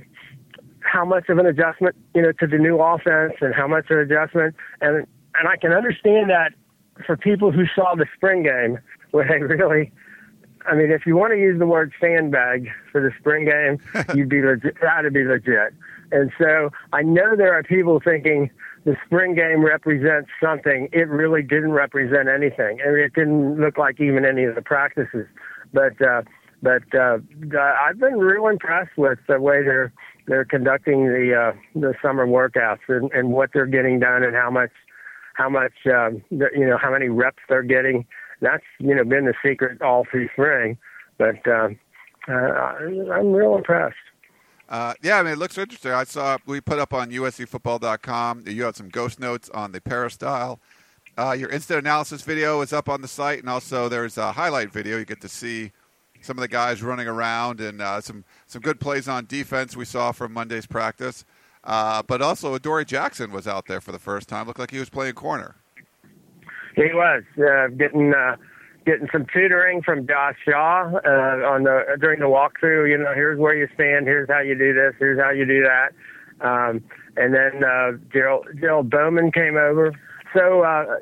[0.79, 3.97] how much of an adjustment, you know, to the new offense and how much of
[3.97, 6.53] an adjustment, and and I can understand that
[7.05, 8.79] for people who saw the spring game
[9.11, 9.91] where they really
[10.67, 13.79] I mean, if you want to use the word sandbag for the spring game,
[14.15, 14.75] you'd be legit.
[14.81, 15.73] That'd be legit.
[16.11, 18.49] And so I know there are people thinking
[18.85, 20.89] the spring game represents something.
[20.93, 25.27] It really didn't represent anything, and it didn't look like even any of the practices.
[25.73, 26.21] But uh,
[26.61, 27.17] but uh,
[27.81, 29.91] I've been real impressed with the way they're
[30.27, 34.49] they're conducting the uh, the summer workouts and, and what they're getting done and how
[34.49, 34.71] much
[35.33, 38.05] how much um, you know how many reps they're getting
[38.41, 40.77] that's you know been the secret all through spring.
[41.17, 41.69] But uh,
[42.27, 43.95] uh, I'm real impressed.
[44.69, 45.91] Uh, yeah, I mean, it looks interesting.
[45.91, 48.43] I saw we put up on USCFootball.com.
[48.47, 50.59] You had some ghost notes on the peristyle.
[51.17, 54.71] Uh, your instant analysis video is up on the site, and also there's a highlight
[54.71, 54.97] video.
[54.97, 55.71] You get to see
[56.21, 59.85] some of the guys running around and uh, some some good plays on defense we
[59.85, 61.25] saw from Monday's practice.
[61.63, 64.47] Uh, but also, Adoree Jackson was out there for the first time.
[64.47, 65.55] Looked like he was playing corner.
[66.77, 68.35] He was uh, getting uh,
[68.85, 72.87] getting some tutoring from Josh Shaw uh, on the during the walkthrough.
[72.87, 74.05] You know, here's where you stand.
[74.05, 74.93] Here's how you do this.
[74.99, 75.89] Here's how you do that.
[76.39, 76.83] Um,
[77.17, 79.91] and then uh, Gerald, Gerald Bowman came over.
[80.35, 80.99] So uh,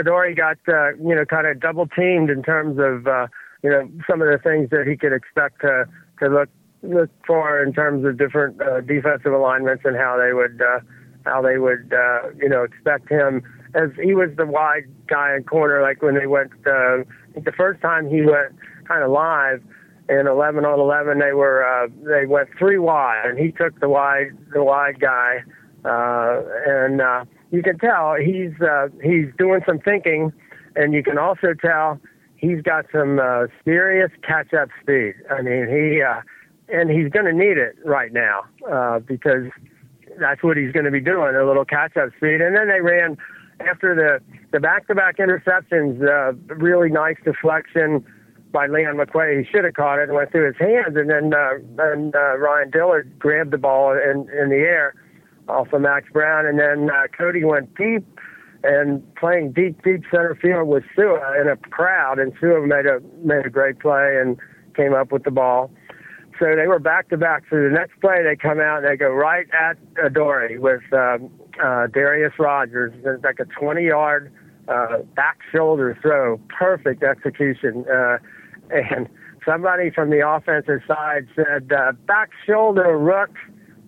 [0.00, 3.26] Adoree got uh, you know kind of double teamed in terms of uh,
[3.62, 5.84] you know some of the things that he could expect to
[6.20, 6.48] to look
[6.82, 10.80] looked for in terms of different uh, defensive alignments and how they would uh,
[11.26, 13.42] how they would uh, you know expect him
[13.74, 15.82] as he was the wide guy in corner.
[15.82, 17.04] Like when they went uh,
[17.34, 18.54] the first time he went
[18.86, 19.62] kind of live
[20.08, 23.88] in 11 on 11, they were uh, they went three wide, and he took the
[23.88, 25.42] wide the wide guy,
[25.84, 30.32] uh, and uh, you can tell he's uh, he's doing some thinking,
[30.76, 32.00] and you can also tell
[32.36, 35.14] he's got some uh, serious catch up speed.
[35.30, 36.02] I mean he.
[36.02, 36.22] Uh,
[36.72, 39.50] and he's going to need it right now uh, because
[40.18, 42.40] that's what he's going to be doing a little catch up speed.
[42.40, 43.16] And then they ran
[43.60, 44.20] after the
[44.52, 48.04] the back to back interceptions, uh, really nice deflection
[48.52, 49.44] by Leon McQuay.
[49.44, 52.36] He should have caught it and went through his hands, and then uh, and uh,
[52.38, 54.94] Ryan Dillard grabbed the ball in in the air
[55.48, 58.04] off of Max Brown, and then uh, Cody went deep
[58.62, 63.00] and playing deep deep center field with Sua in a crowd, and Sua made a
[63.22, 64.38] made a great play and
[64.74, 65.70] came up with the ball.
[66.40, 67.44] So they were back to back.
[67.50, 71.30] So the next play, they come out and they go right at Adoree with um,
[71.62, 72.94] uh, Darreus Rogers.
[73.04, 74.32] It's like a 20 yard
[74.66, 77.84] uh, back shoulder throw, perfect execution.
[77.92, 78.16] Uh,
[78.70, 79.06] and
[79.44, 83.36] somebody from the offensive side said, uh, back shoulder rook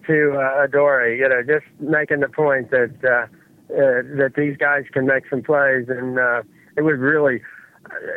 [0.06, 3.26] to uh, Adoree, you know, just making the point that, uh,
[3.72, 5.86] uh, that these guys can make some plays.
[5.88, 6.42] And uh,
[6.76, 7.40] it was really,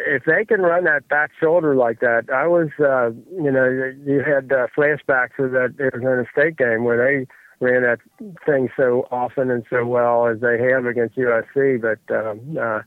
[0.08, 4.24] if they can run that back shoulder like that, I was, uh, you know, you
[4.26, 7.28] had uh, flashbacks of that Arizona State game where they
[7.66, 8.00] ran that
[8.46, 11.82] thing so often and so well as they have against USC.
[11.82, 12.82] But um, uh,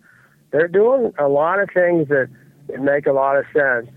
[0.50, 2.28] they're doing a lot of things that
[2.80, 3.88] make a lot of sense,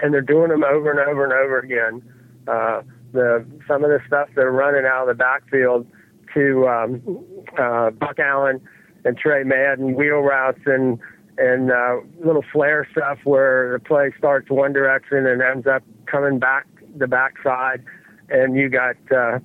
[0.00, 2.02] and they're doing them over and over and over again.
[2.48, 5.86] Uh, the some of the stuff they're running out of the backfield
[6.34, 7.24] to um,
[7.58, 8.60] uh, Buck Allen
[9.04, 10.98] and Tre Madden wheel routes and
[11.42, 16.38] and uh, little flare stuff where the play starts one direction and ends up coming
[16.38, 17.82] back the backside,
[18.28, 19.40] and you got uh,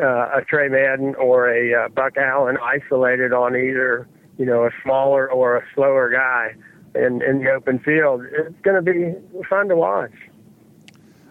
[0.00, 4.06] uh, a Tre Madden or a uh, Buck Allen isolated on either
[4.38, 6.54] you know a smaller or a slower guy
[6.94, 8.22] in in the open field.
[8.24, 10.12] It's going to be fun to watch.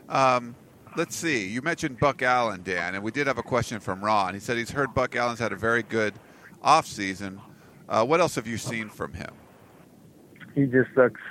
[0.09, 0.55] Um,
[0.97, 1.47] let's see.
[1.47, 4.33] You mentioned Buck Allen, Dan, and we did have a question from Ron.
[4.33, 6.15] He said he's heard Buck Allen's had a very good
[6.61, 7.39] off season.
[7.87, 9.31] Uh, what else have you seen from him?
[10.55, 11.21] He just looks.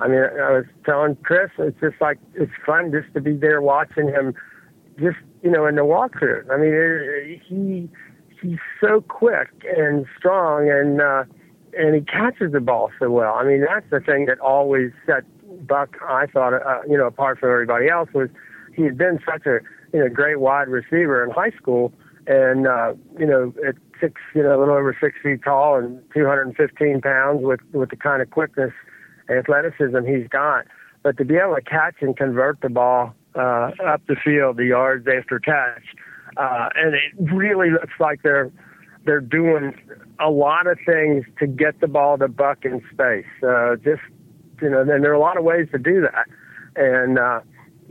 [0.00, 3.60] I mean, I was telling Chris, it's just like it's fun just to be there
[3.60, 4.34] watching him,
[4.98, 6.50] just you know, in the walkthrough.
[6.50, 7.88] I mean, he
[8.40, 11.24] he's so quick and strong, and uh,
[11.78, 13.34] and he catches the ball so well.
[13.34, 15.24] I mean, that's the thing that always set
[15.66, 15.96] Buck.
[16.06, 18.28] I thought, uh, you know, apart from everybody else, was
[18.74, 19.60] he had been such a
[19.92, 21.92] you know great wide receiver in high school,
[22.26, 26.00] and uh, you know at six, you know, a little over six feet tall and
[26.14, 28.72] 215 pounds with with the kind of quickness,
[29.28, 30.66] and athleticism he's got.
[31.02, 34.66] But to be able to catch and convert the ball uh, up the field, the
[34.66, 35.84] yards after catch,
[36.36, 38.50] uh, and it really looks like they're
[39.04, 39.74] they're doing
[40.18, 43.24] a lot of things to get the ball to Buck in space.
[43.42, 44.02] Uh, just
[44.60, 46.26] you know, and there are a lot of ways to do that,
[46.76, 47.40] and uh,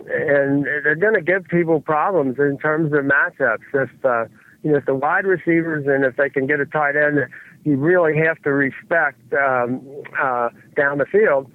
[0.08, 3.60] and they're going to give people problems in terms of matchups.
[3.74, 4.26] If uh,
[4.64, 7.20] you know, if the wide receivers and if they can get a tight end,
[7.64, 9.82] you really have to respect um,
[10.22, 11.52] uh, down the field.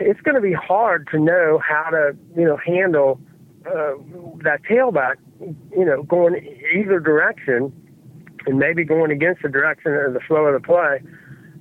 [0.00, 3.20] It's going to be hard to know how to you know handle
[3.66, 3.94] uh,
[4.42, 5.16] that tailback,
[5.76, 6.34] you know, going
[6.74, 7.72] either direction
[8.46, 11.00] and maybe going against the direction of the flow of the play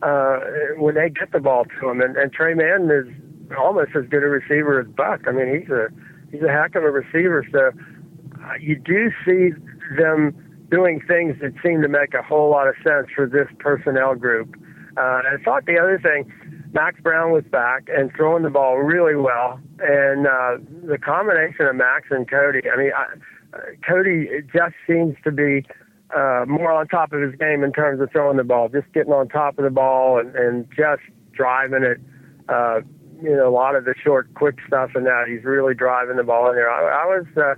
[0.02, 0.40] uh,
[0.78, 2.02] when they get the ball to him.
[2.02, 5.22] And, and Tre Madden is almost as good a receiver as Buck.
[5.28, 5.88] I mean, he's a
[6.32, 7.46] he's a heck of a receiver.
[7.52, 7.72] So
[8.44, 9.52] uh, you do see
[9.98, 10.36] them
[10.70, 14.56] doing things that seem to make a whole lot of sense for this personnel group.
[14.98, 16.32] Uh, I thought the other thing,
[16.74, 21.76] Max Brown was back and throwing the ball really well, and uh, the combination of
[21.76, 22.62] Max and Cody.
[22.72, 23.06] I mean, I,
[23.88, 25.66] Cody just seems to be
[26.16, 29.14] uh, more on top of his game in terms of throwing the ball, just getting
[29.14, 31.02] on top of the ball and, and just
[31.34, 32.00] driving it.
[32.50, 32.82] Uh,
[33.22, 35.26] you know, a lot of the short, quick stuff and that.
[35.28, 36.70] He's really driving the ball in there.
[36.72, 37.54] I, I was, uh,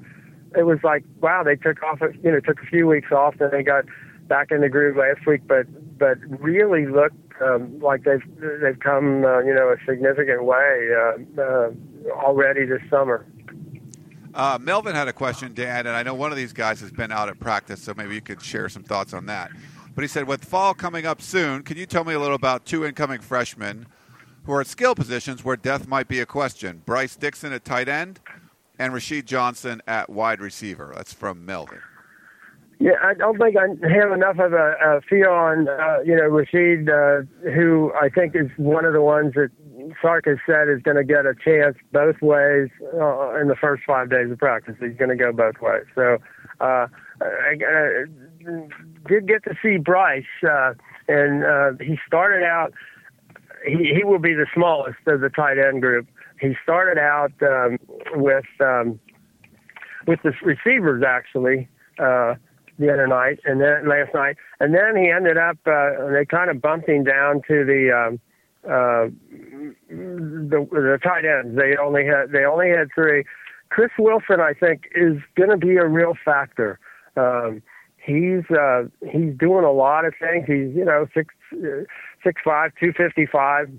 [0.56, 3.49] it was like, wow, they took off, you know, took a few weeks off, then
[3.51, 3.86] they got
[4.28, 5.66] back in the groove last week, but
[5.97, 8.24] but really looked um, like they've
[8.62, 11.72] they've come, uh, you know, a significant way uh, uh,
[12.12, 13.26] already this summer.
[14.34, 17.12] Uh, Melvin had a question, Dan, and I know one of these guys has been
[17.12, 19.51] out at practice, so maybe you could share some thoughts on that.
[19.93, 22.66] But he said, with fall coming up soon, can you tell me a little about
[22.66, 23.86] two incoming freshmen
[24.45, 26.82] who are at skill positions where depth might be a question?
[26.84, 28.20] Bryce Dixon at tight end
[28.80, 30.93] and Rahshead Johnson at wide receiver.
[30.95, 31.80] That's from Melvin.
[32.80, 36.30] Yeah, I don't think I have enough of a, a feel on, uh, you know,
[36.30, 39.51] Rahshead, uh, who I think is one of the ones that
[40.01, 43.84] Sark has said is going to get a chance both ways uh, in the first
[43.86, 44.76] five days of practice.
[44.80, 45.86] He's going to go both ways.
[45.95, 46.17] So
[46.59, 46.88] uh,
[47.21, 48.05] I, I
[49.07, 50.74] did get to see Bryce, uh,
[51.07, 52.74] and uh, he started out.
[53.65, 56.07] He, he will be the smallest of the tight end group.
[56.44, 57.80] He started out um,
[58.16, 59.00] with um,
[60.06, 62.36] with the receivers actually uh,
[62.78, 65.58] the other night, and then last night, and then he ended up.
[65.66, 67.91] Uh, they kind of bumped him down to the.
[67.96, 68.20] Um,
[68.66, 69.08] uh,
[69.89, 71.58] the the tight ends.
[71.58, 73.24] They only had they only had three.
[73.70, 76.78] Chris Wilson, I think, is going to be a real factor.
[77.16, 77.62] Um,
[77.98, 80.46] he's uh, he's doing a lot of things.
[80.48, 81.34] He's you know six
[82.24, 83.70] six five, two fifty five,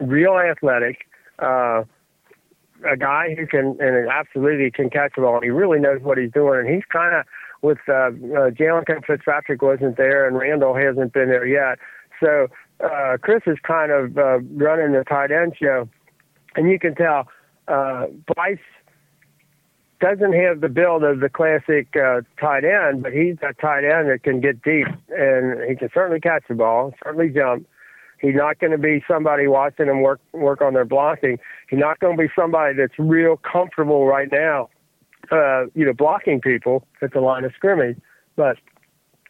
[0.00, 1.09] real athletic.
[1.40, 1.84] Uh,
[2.90, 5.36] a guy who can and absolutely can catch the ball.
[5.36, 7.26] And He really knows what he's doing, and he's kind of
[7.62, 11.78] with uh, uh, Jalen Fitzpatrick wasn't there, and Randall hasn't been there yet.
[12.20, 12.48] So
[12.82, 15.88] uh, Chris is kind of uh, running the tight end show,
[16.56, 17.28] and you can tell
[17.68, 18.58] uh, Bryce
[20.00, 24.08] doesn't have the build of the classic uh, tight end, but he's a tight end
[24.08, 27.66] that can get deep, and he can certainly catch the ball, certainly jump.
[28.20, 31.38] He's not going to be somebody watching him work work on their blocking.
[31.68, 34.68] He's not going to be somebody that's real comfortable right now,
[35.32, 37.98] uh, you know, blocking people at the line of scrimmage.
[38.36, 38.56] But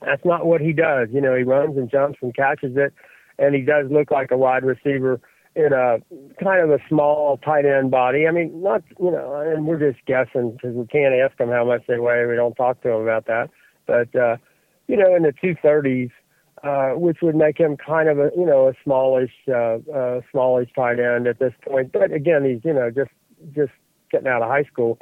[0.00, 1.08] that's not what he does.
[1.12, 2.92] You know, he runs and jumps and catches it
[3.40, 5.20] and he does look like a wide receiver
[5.56, 5.98] in a
[6.42, 8.28] kind of a small tight end body.
[8.28, 11.64] I mean, not you know, and we're just guessing because we can't ask them how
[11.64, 12.26] much they weigh.
[12.26, 13.50] We don't talk to them about that.
[13.86, 14.36] But uh,
[14.86, 16.10] you know, in the two thirties,
[16.62, 20.70] uh, which would make him kind of a you know a smallish, uh, uh, smallish
[20.74, 21.92] tight end at this point.
[21.92, 23.10] But again, he's you know just
[23.54, 23.72] just
[24.10, 24.98] getting out of high school,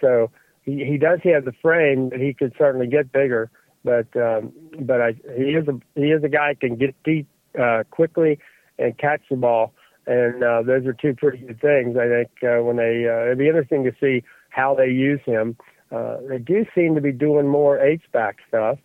[0.00, 0.30] so
[0.62, 3.50] he he does have the frame that he could certainly get bigger.
[3.84, 7.26] But um, but I, he is a he is a guy can get deep
[7.60, 8.38] uh, quickly
[8.78, 9.74] and catch the ball.
[10.06, 11.96] And uh, those are two pretty good things.
[11.96, 15.56] I think uh, when they uh, it'd be interesting to see how they use him.
[15.90, 18.78] Uh, they do seem to be doing more H back stuff,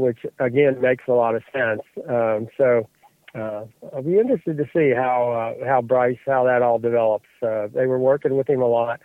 [0.00, 1.82] which again makes a lot of sense.
[2.08, 2.88] Um, so
[3.34, 7.28] uh, I'll be interested to see how uh, how Bryce how that all develops.
[7.42, 9.00] Uh, they were working with him a lot,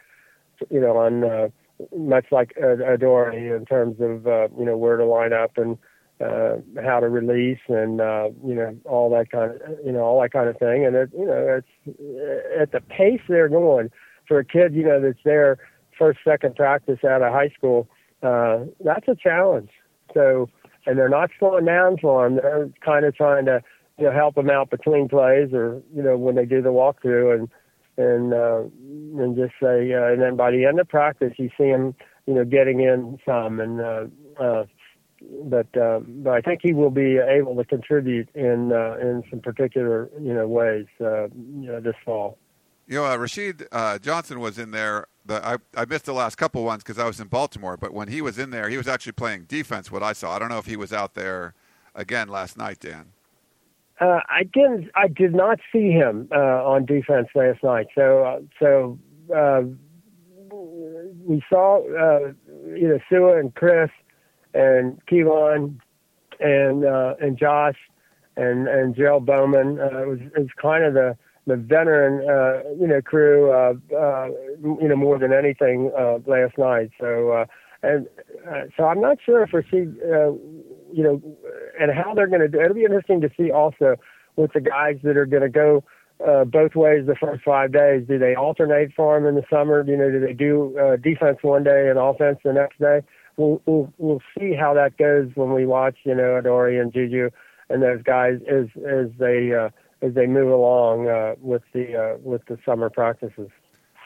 [0.69, 1.47] you know, on uh,
[1.95, 5.77] much like Adoree in terms of uh, you know where to line up and
[6.21, 10.21] uh, how to release and uh, you know all that kind of you know all
[10.21, 10.85] that kind of thing.
[10.85, 13.91] And it, you know it's uh, at the pace they're going
[14.27, 15.57] for a kid you know that's there
[15.97, 17.87] first second practice out of high school.
[18.23, 19.69] Uh, that's a challenge.
[20.13, 20.49] So
[20.85, 22.35] and they're not slowing down for him.
[22.35, 23.61] They're kind of trying to
[23.97, 27.35] you know help him out between plays or you know when they do the walkthrough
[27.35, 27.49] and
[27.97, 28.61] and uh,
[29.21, 32.33] and just say uh, and then by the end of practice you see him you
[32.33, 34.05] know getting in some and uh,
[34.39, 34.65] uh,
[35.43, 39.39] but uh, but I think he will be able to contribute in uh, in some
[39.39, 42.37] particular you know ways uh, you know, this fall.
[42.87, 45.07] You know, uh, Rahshead uh, Johnson was in there.
[45.25, 47.77] The, I I missed the last couple ones because I was in Baltimore.
[47.77, 49.91] But when he was in there, he was actually playing defense.
[49.91, 51.55] What I saw, I don't know if he was out there
[51.95, 53.11] again last night, Dan.
[53.99, 54.91] Uh, I didn't.
[54.93, 57.87] I did not see him uh, on defense last night.
[57.95, 58.99] So uh, so
[59.35, 59.61] uh,
[61.23, 61.81] we saw
[62.67, 63.89] you know Sua and Chris
[64.53, 65.79] and Kevon
[66.39, 67.77] and and Josh
[68.37, 69.79] and and Gerald Bowman.
[69.79, 71.17] It was it was kind of the
[71.47, 74.27] the veteran uh, you know crew uh, uh,
[74.63, 76.91] you know more than anything uh, last night.
[76.99, 77.45] So uh,
[77.83, 78.07] and
[78.49, 80.31] uh, so I'm not sure if we see uh,
[80.93, 81.21] you know
[81.79, 82.61] and how they're going to do.
[82.61, 83.95] It'll be interesting to see also
[84.35, 85.83] with the guys that are going to go.
[86.25, 88.05] Uh, both ways the first five days.
[88.07, 89.83] Do they alternate for them in the summer?
[89.85, 93.01] You know, do they do uh, defense one day and offense the next day?
[93.37, 97.29] we'll we'll we'll see how that goes when we watch you know Adoree and Juju
[97.69, 99.69] and those guys as as they uh,
[100.01, 103.49] as they move along uh, with the uh, with the summer practices.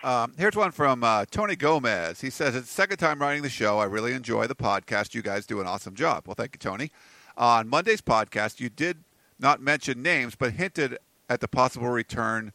[0.02, 2.22] Um, here's one from uh, Tony Gomez.
[2.22, 3.80] He says, It's the second time writing the show.
[3.80, 5.14] I really enjoy the podcast.
[5.14, 6.24] You guys do an awesome job.
[6.26, 6.90] Well, thank you, Tony.
[7.36, 9.04] On Monday's podcast, you did
[9.40, 10.98] not mention names, but hinted
[11.30, 12.54] at the possible return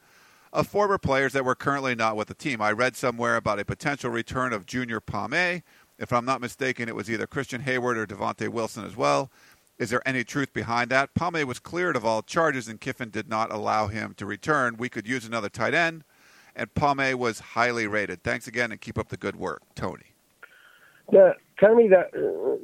[0.54, 2.62] of former players that were currently not with the team.
[2.62, 5.62] I read somewhere about a potential return of Junior Pomee,
[5.98, 9.30] if I'm not mistaken, it was either Christian Hayward or Devontae Wilson as well.
[9.78, 11.14] Is there any truth behind that?
[11.14, 14.76] Pomee was cleared of all charges, and Kiffin did not allow him to return.
[14.76, 16.04] We could use another tight end,
[16.54, 18.22] and Pomee was highly rated.
[18.22, 20.14] Thanks again, and keep up the good work, Tony.
[21.10, 22.08] The, Tony, the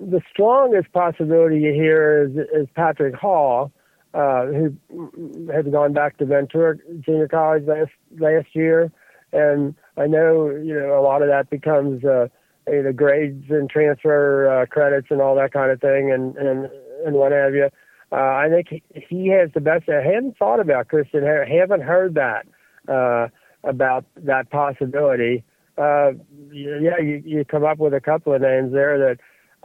[0.01, 3.73] the strongest possibility you hear is, is Patrick Hall,
[4.15, 8.91] uh, who has gone back to Ventura Junior College last last year,
[9.33, 12.05] and I know you know a lot of that becomes.
[12.05, 12.29] Uh,
[12.67, 16.71] the grades and transfer uh, credits and all that kind of thing, and and
[17.05, 17.69] and what have you.
[18.13, 19.89] Uh, I think he, has the best.
[19.89, 21.25] I hadn't thought about Christian.
[21.25, 22.47] I haven't heard that.
[22.89, 23.29] uh,
[23.65, 25.45] about that possibility.
[25.77, 26.13] Uh,
[26.53, 29.19] yeah, you, you come up with a couple of names there that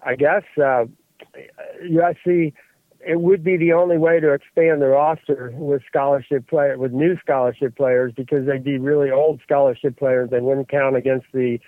[0.04, 0.86] I guess uh,
[1.84, 2.54] USC
[3.08, 7.18] it would be the only way to expand the roster with scholarship player with new
[7.20, 10.30] scholarship players because they'd be really old scholarship players.
[10.32, 11.60] They wouldn't count against the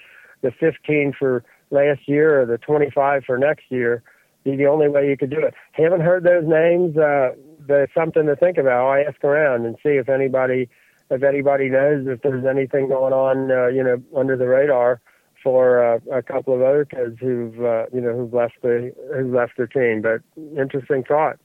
[0.41, 4.03] the 15 for last year or the 25 for next year.
[4.03, 4.16] Be
[4.55, 5.53] the only way you could do it.
[5.73, 6.97] Haven't heard those names.
[6.97, 7.31] Uh,
[7.67, 8.87] there's something to think about.
[8.87, 10.69] I ask around and see if anybody
[11.09, 15.01] if anybody knows if there's anything going on, uh, you know, under the radar
[15.41, 19.33] for uh, a couple of other kids who've uh, you know who've left the who've
[19.33, 20.01] left the team.
[20.01, 20.21] But
[20.59, 21.39] interesting thought.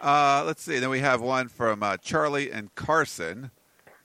[0.00, 0.78] Uh, let's see.
[0.78, 3.50] Then we have one from uh, Charlie and Carson.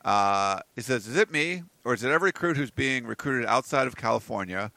[0.04, 3.88] Uh, he says, "Is it me, or is it every recruit who's being recruited outside
[3.88, 4.72] of California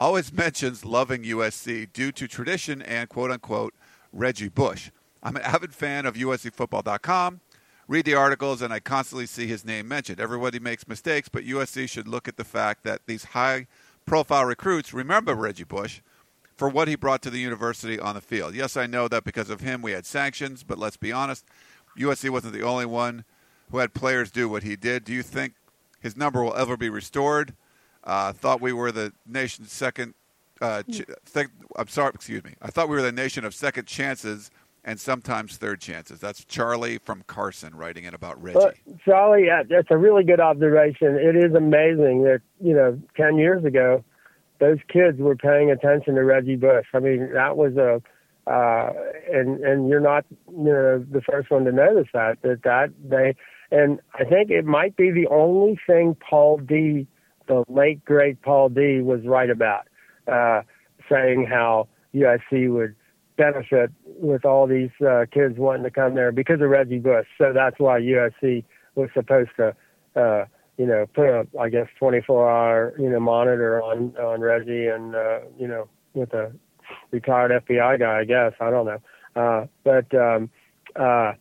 [0.00, 3.74] always mentions loving USC due to tradition and quote unquote
[4.12, 4.90] Reggie Bush?
[5.22, 7.40] I'm an avid fan of USCFootball.com."
[7.88, 10.20] read the articles, and I constantly see his name mentioned.
[10.20, 13.66] Everybody makes mistakes, but USC should look at the fact that these high
[14.06, 16.00] profile recruits remember Reggie Bush
[16.54, 18.54] for what he brought to the university on the field.
[18.54, 21.46] Yes, I know that because of him we had sanctions, but let's be honest,
[21.96, 23.24] USC wasn't the only one
[23.70, 25.04] who had players do what he did.
[25.04, 25.54] Do you think
[26.00, 27.54] his number will ever be restored?
[28.08, 30.14] Uh, thought we were the nation's second.
[30.62, 31.46] Uh, ch- th-
[31.76, 32.54] I'm sorry, excuse me.
[32.62, 34.50] I thought we were the nation of second chances
[34.82, 36.18] and sometimes third chances.
[36.18, 38.58] That's Charlie from Carson writing in about Reggie.
[38.58, 38.72] Well,
[39.04, 41.16] Charlie, that's a really good observation.
[41.16, 44.02] It is amazing that you know, ten years ago,
[44.58, 46.86] those kids were paying attention to Reggie Bush.
[46.94, 48.00] I mean, that was a,
[48.50, 48.92] uh,
[49.30, 53.36] and and you're not you know the first one to notice that that that they,
[53.70, 57.06] and I think it might be the only thing Paul Dee,
[57.48, 59.88] the late great Paul Dee, was right about,
[60.30, 60.62] uh,
[61.10, 62.94] saying how USC would
[63.36, 67.26] benefit with all these uh, kids wanting to come there because of Reggie Bush.
[67.38, 69.74] So that's why USC was supposed to,
[70.16, 70.44] uh,
[70.76, 75.40] you know, put a I guess 24-hour you know monitor on on Reggie and uh,
[75.58, 76.52] you know with a
[77.10, 78.20] retired FBI guy.
[78.20, 79.00] I guess I don't know,
[79.36, 80.50] uh, but um,
[80.96, 81.32] uh,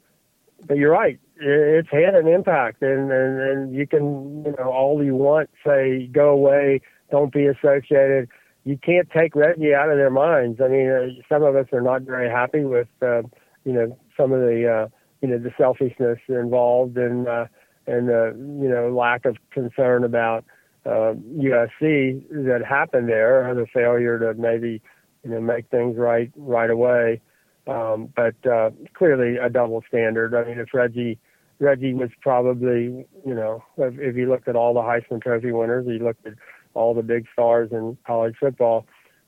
[0.65, 1.19] but you're right.
[1.39, 6.07] It's had an impact, and, and and you can you know all you want say
[6.07, 6.81] go away,
[7.11, 8.29] don't be associated
[8.67, 10.59] you can't take Reggie out of their minds.
[10.61, 13.21] I mean, uh, some of us are not very happy with, uh,
[13.63, 14.87] you know, some of the, uh,
[15.21, 17.45] you know, the selfishness involved and, uh,
[17.87, 20.43] and, uh, you know, lack of concern about,
[20.85, 24.81] uh, USC that happened there or the failure to maybe,
[25.23, 27.21] you know, make things right, right away.
[27.67, 30.35] Um, but, uh, clearly a double standard.
[30.35, 31.19] I mean, if Reggie,
[31.59, 35.85] Reggie was probably, you know, if, if you looked at all the Heisman Trophy winners,
[35.87, 36.33] you looked at
[36.73, 38.85] all the big stars in college football.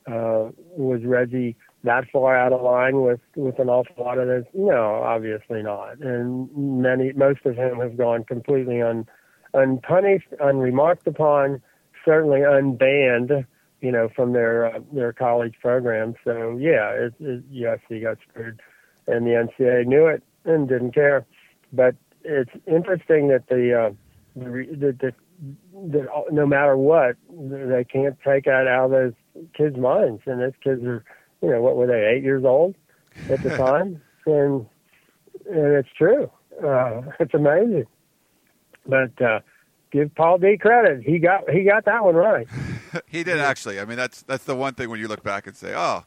[0.08, 4.46] Uh, was Reggie that far out of line with with an awful lot of this?
[4.54, 6.00] No, obviously not.
[6.00, 9.08] And many, most of them have gone completely un
[9.54, 11.62] unpunished, unremarked upon,
[12.06, 13.46] certainly unbanned.
[13.82, 16.16] You know, from their uh, their college programs.
[16.26, 18.62] So yeah, it, it, got screwed,
[19.08, 21.26] and the NCAA knew it and didn't care.
[21.72, 23.92] But it's interesting that the uh,
[24.36, 25.14] the, the
[25.92, 29.14] that no matter what, they can't take that out of those
[29.56, 30.22] kids' minds.
[30.26, 31.04] And those kids are,
[31.42, 32.76] you know, what were they, eight years old
[33.30, 34.02] at the time?
[34.26, 34.66] and
[35.50, 36.30] and it's true.
[36.64, 37.86] Uh, it's amazing.
[38.86, 39.40] But uh,
[39.92, 41.04] give Paul Dee credit.
[41.04, 42.48] He got he got that one right.
[43.08, 43.80] he did actually.
[43.80, 46.04] I mean, that's that's the one thing when you look back and say, oh.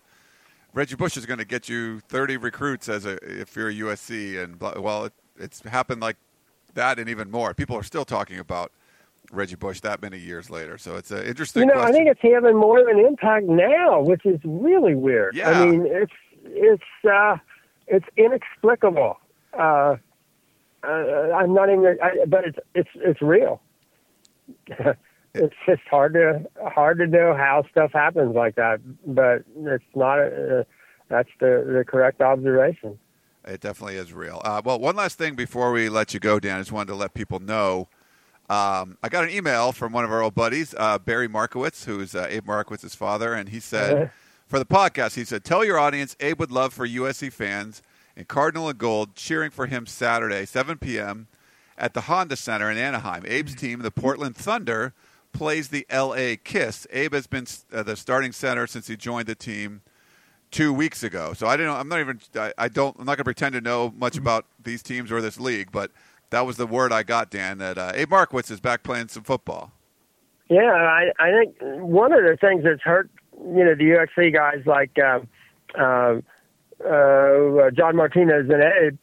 [0.74, 4.42] Reggie Bush is going to get you 30 recruits as a if you're a USC,
[4.42, 6.16] and well, it, it's happened like
[6.74, 7.54] that and even more.
[7.54, 8.72] People are still talking about
[9.30, 10.78] Reggie Bush that many years later.
[10.78, 11.62] So it's an interesting.
[11.62, 11.94] You know, question.
[11.94, 15.34] I think it's having more of an impact now, which is really weird.
[15.34, 15.50] Yeah.
[15.50, 16.12] I mean, it's
[16.44, 17.36] it's uh,
[17.86, 19.18] it's inexplicable.
[19.58, 19.96] Uh,
[20.84, 23.60] uh, I'm not even, I, but it's it's it's real.
[25.34, 30.18] it's just hard to hard to know how stuff happens like that, but it's not.
[30.18, 30.64] A, uh,
[31.08, 32.98] that's the the correct observation.
[33.44, 34.40] It definitely is real.
[34.44, 36.94] Uh, well, one last thing before we let you go, Dan, I just wanted to
[36.94, 37.88] let people know
[38.52, 42.14] um, I got an email from one of our old buddies, uh, Barry Markowitz, who's
[42.14, 44.06] uh, Abe Markowitz's father, and he said, uh-huh.
[44.46, 47.80] for the podcast, he said, tell your audience Abe would love for USC fans
[48.14, 51.28] in Cardinal and Gold cheering for him Saturday, 7 p.m.
[51.78, 53.24] at the Honda Center in Anaheim.
[53.24, 54.92] Abe's team, the Portland Thunder,
[55.32, 56.36] plays the L.A.
[56.36, 56.86] Kiss.
[56.90, 59.80] Abe has been uh, the starting center since he joined the team
[60.52, 61.32] two weeks ago.
[61.32, 61.68] So I don't.
[61.68, 62.20] I'm not even.
[62.36, 62.96] I, I don't.
[62.98, 64.22] I'm not going to pretend to know much mm-hmm.
[64.22, 65.90] about these teams or this league, but
[66.30, 67.58] that was the word I got, Dan.
[67.58, 69.72] That uh, Abe Markowitz is back playing some football.
[70.48, 74.62] Yeah, I, I think one of the things that's hurt, you know, the USC guys
[74.66, 75.20] like uh,
[75.78, 76.20] uh,
[76.86, 78.98] uh, John Martinez and Abe,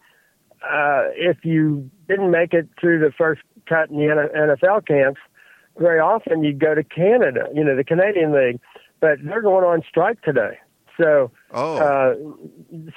[0.61, 5.19] uh, if you didn't make it through the first cut in the NFL camps,
[5.77, 8.59] very often you go to Canada, you know, the Canadian League,
[8.99, 10.59] but they're going on strike today.
[10.99, 11.77] So, Oh.
[11.77, 12.15] uh,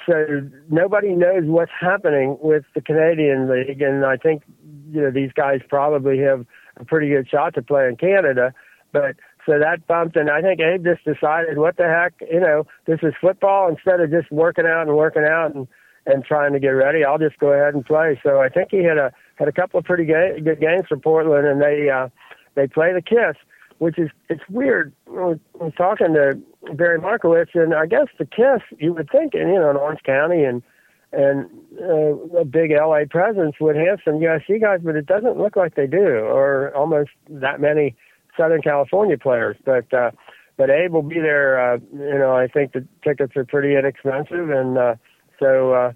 [0.05, 4.43] so nobody knows what's happening with the Canadian League, and I think
[4.91, 6.45] you know these guys probably have
[6.77, 8.53] a pretty good shot to play in Canada.
[8.91, 12.65] But so that bumped, and I think Abe just decided, what the heck, you know,
[12.85, 13.69] this is football.
[13.69, 15.67] Instead of just working out and working out and
[16.05, 18.19] and trying to get ready, I'll just go ahead and play.
[18.23, 20.97] So I think he had a had a couple of pretty ga- good games for
[20.97, 22.09] Portland, and they uh,
[22.55, 23.37] they play the Kiss,
[23.83, 24.93] which is it's weird.
[25.07, 26.39] I was, talking to
[26.73, 29.99] Barry Markowitz, and I guess the Kiss, you would think, in you know, in Orange
[30.05, 30.63] County and
[31.11, 31.49] and
[31.81, 35.75] uh, a big LA presence would have some USC guys, but it doesn't look like
[35.75, 37.93] they do, or almost that many
[38.37, 39.57] Southern California players.
[39.65, 40.11] But uh,
[40.55, 41.73] but Abe will be there.
[41.73, 44.95] Uh, you know, I think the tickets are pretty inexpensive, and uh,
[45.39, 45.91] so uh,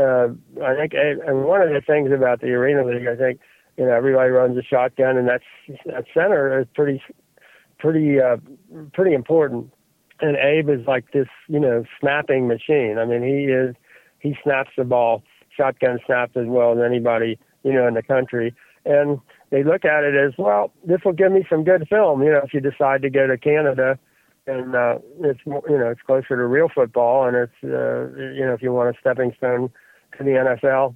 [0.00, 0.28] uh,
[0.64, 3.40] I think and one of the things about the Arena League, I think
[3.76, 5.44] you know everybody runs a shotgun, and that's
[5.84, 7.02] that center is pretty
[7.78, 8.36] pretty uh,
[8.92, 9.72] pretty important.
[10.20, 12.96] And Abe is like this, you know, snapping machine.
[12.98, 13.74] I mean, he is
[14.18, 15.22] he snaps the ball,
[15.54, 18.54] shotgun snaps as well as anybody, you know, in the country.
[18.84, 19.20] And
[19.50, 20.72] they look at it as well.
[20.84, 23.36] This will give me some good film, you know, if you decide to go to
[23.36, 23.98] Canada,
[24.46, 28.54] and uh, it's you know, it's closer to real football, and it's uh, you know,
[28.54, 29.70] if you want a stepping stone
[30.16, 30.94] to the NFL,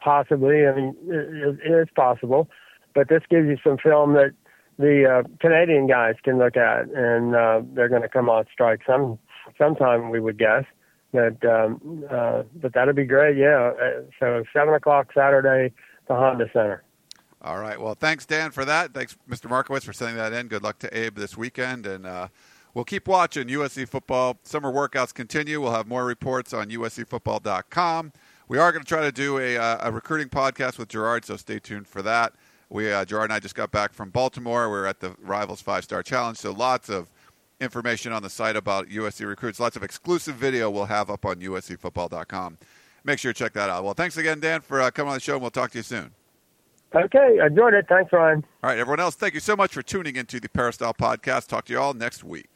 [0.00, 0.66] possibly.
[0.66, 2.48] I mean, it, it is possible,
[2.94, 4.32] but this gives you some film that
[4.78, 8.80] the uh, Canadian guys can look at, and uh, they're going to come on strike
[8.86, 9.18] some
[9.58, 10.10] sometime.
[10.10, 10.64] We would guess.
[11.12, 13.72] But um, uh, but that'd be great, yeah.
[13.80, 15.72] Uh, So seven o'clock Saturday,
[16.08, 16.82] the Honda Center.
[17.42, 17.80] All right.
[17.80, 18.92] Well, thanks, Dan, for that.
[18.92, 19.48] Thanks, Mr.
[19.48, 20.48] Markowitz, for sending that in.
[20.48, 21.86] Good luck to Abe this weekend.
[21.86, 22.28] And uh,
[22.74, 24.38] we'll keep watching USC football.
[24.42, 25.60] Summer workouts continue.
[25.60, 28.12] We'll have more reports on USCfootball.com.
[28.48, 31.36] We are going to try to do a, uh, a recruiting podcast with Gerard, so
[31.36, 32.32] stay tuned for that.
[32.68, 34.68] We uh, Gerard and I just got back from Baltimore.
[34.70, 37.10] We are at the Rivals Five Star Challenge, so lots of
[37.60, 39.60] information on the site about USC recruits.
[39.60, 42.58] Lots of exclusive video we'll have up on USCfootball.com.
[43.04, 43.84] Make sure you check that out.
[43.84, 45.82] Well, thanks again, Dan, for uh, coming on the show, and we'll talk to you
[45.82, 46.10] soon.
[46.94, 47.86] Okay, enjoyed it.
[47.88, 48.44] Thanks, Ryan.
[48.62, 51.46] All right, everyone else, thank you so much for tuning into the Peristyle Podcast.
[51.48, 52.55] Talk to you all next week.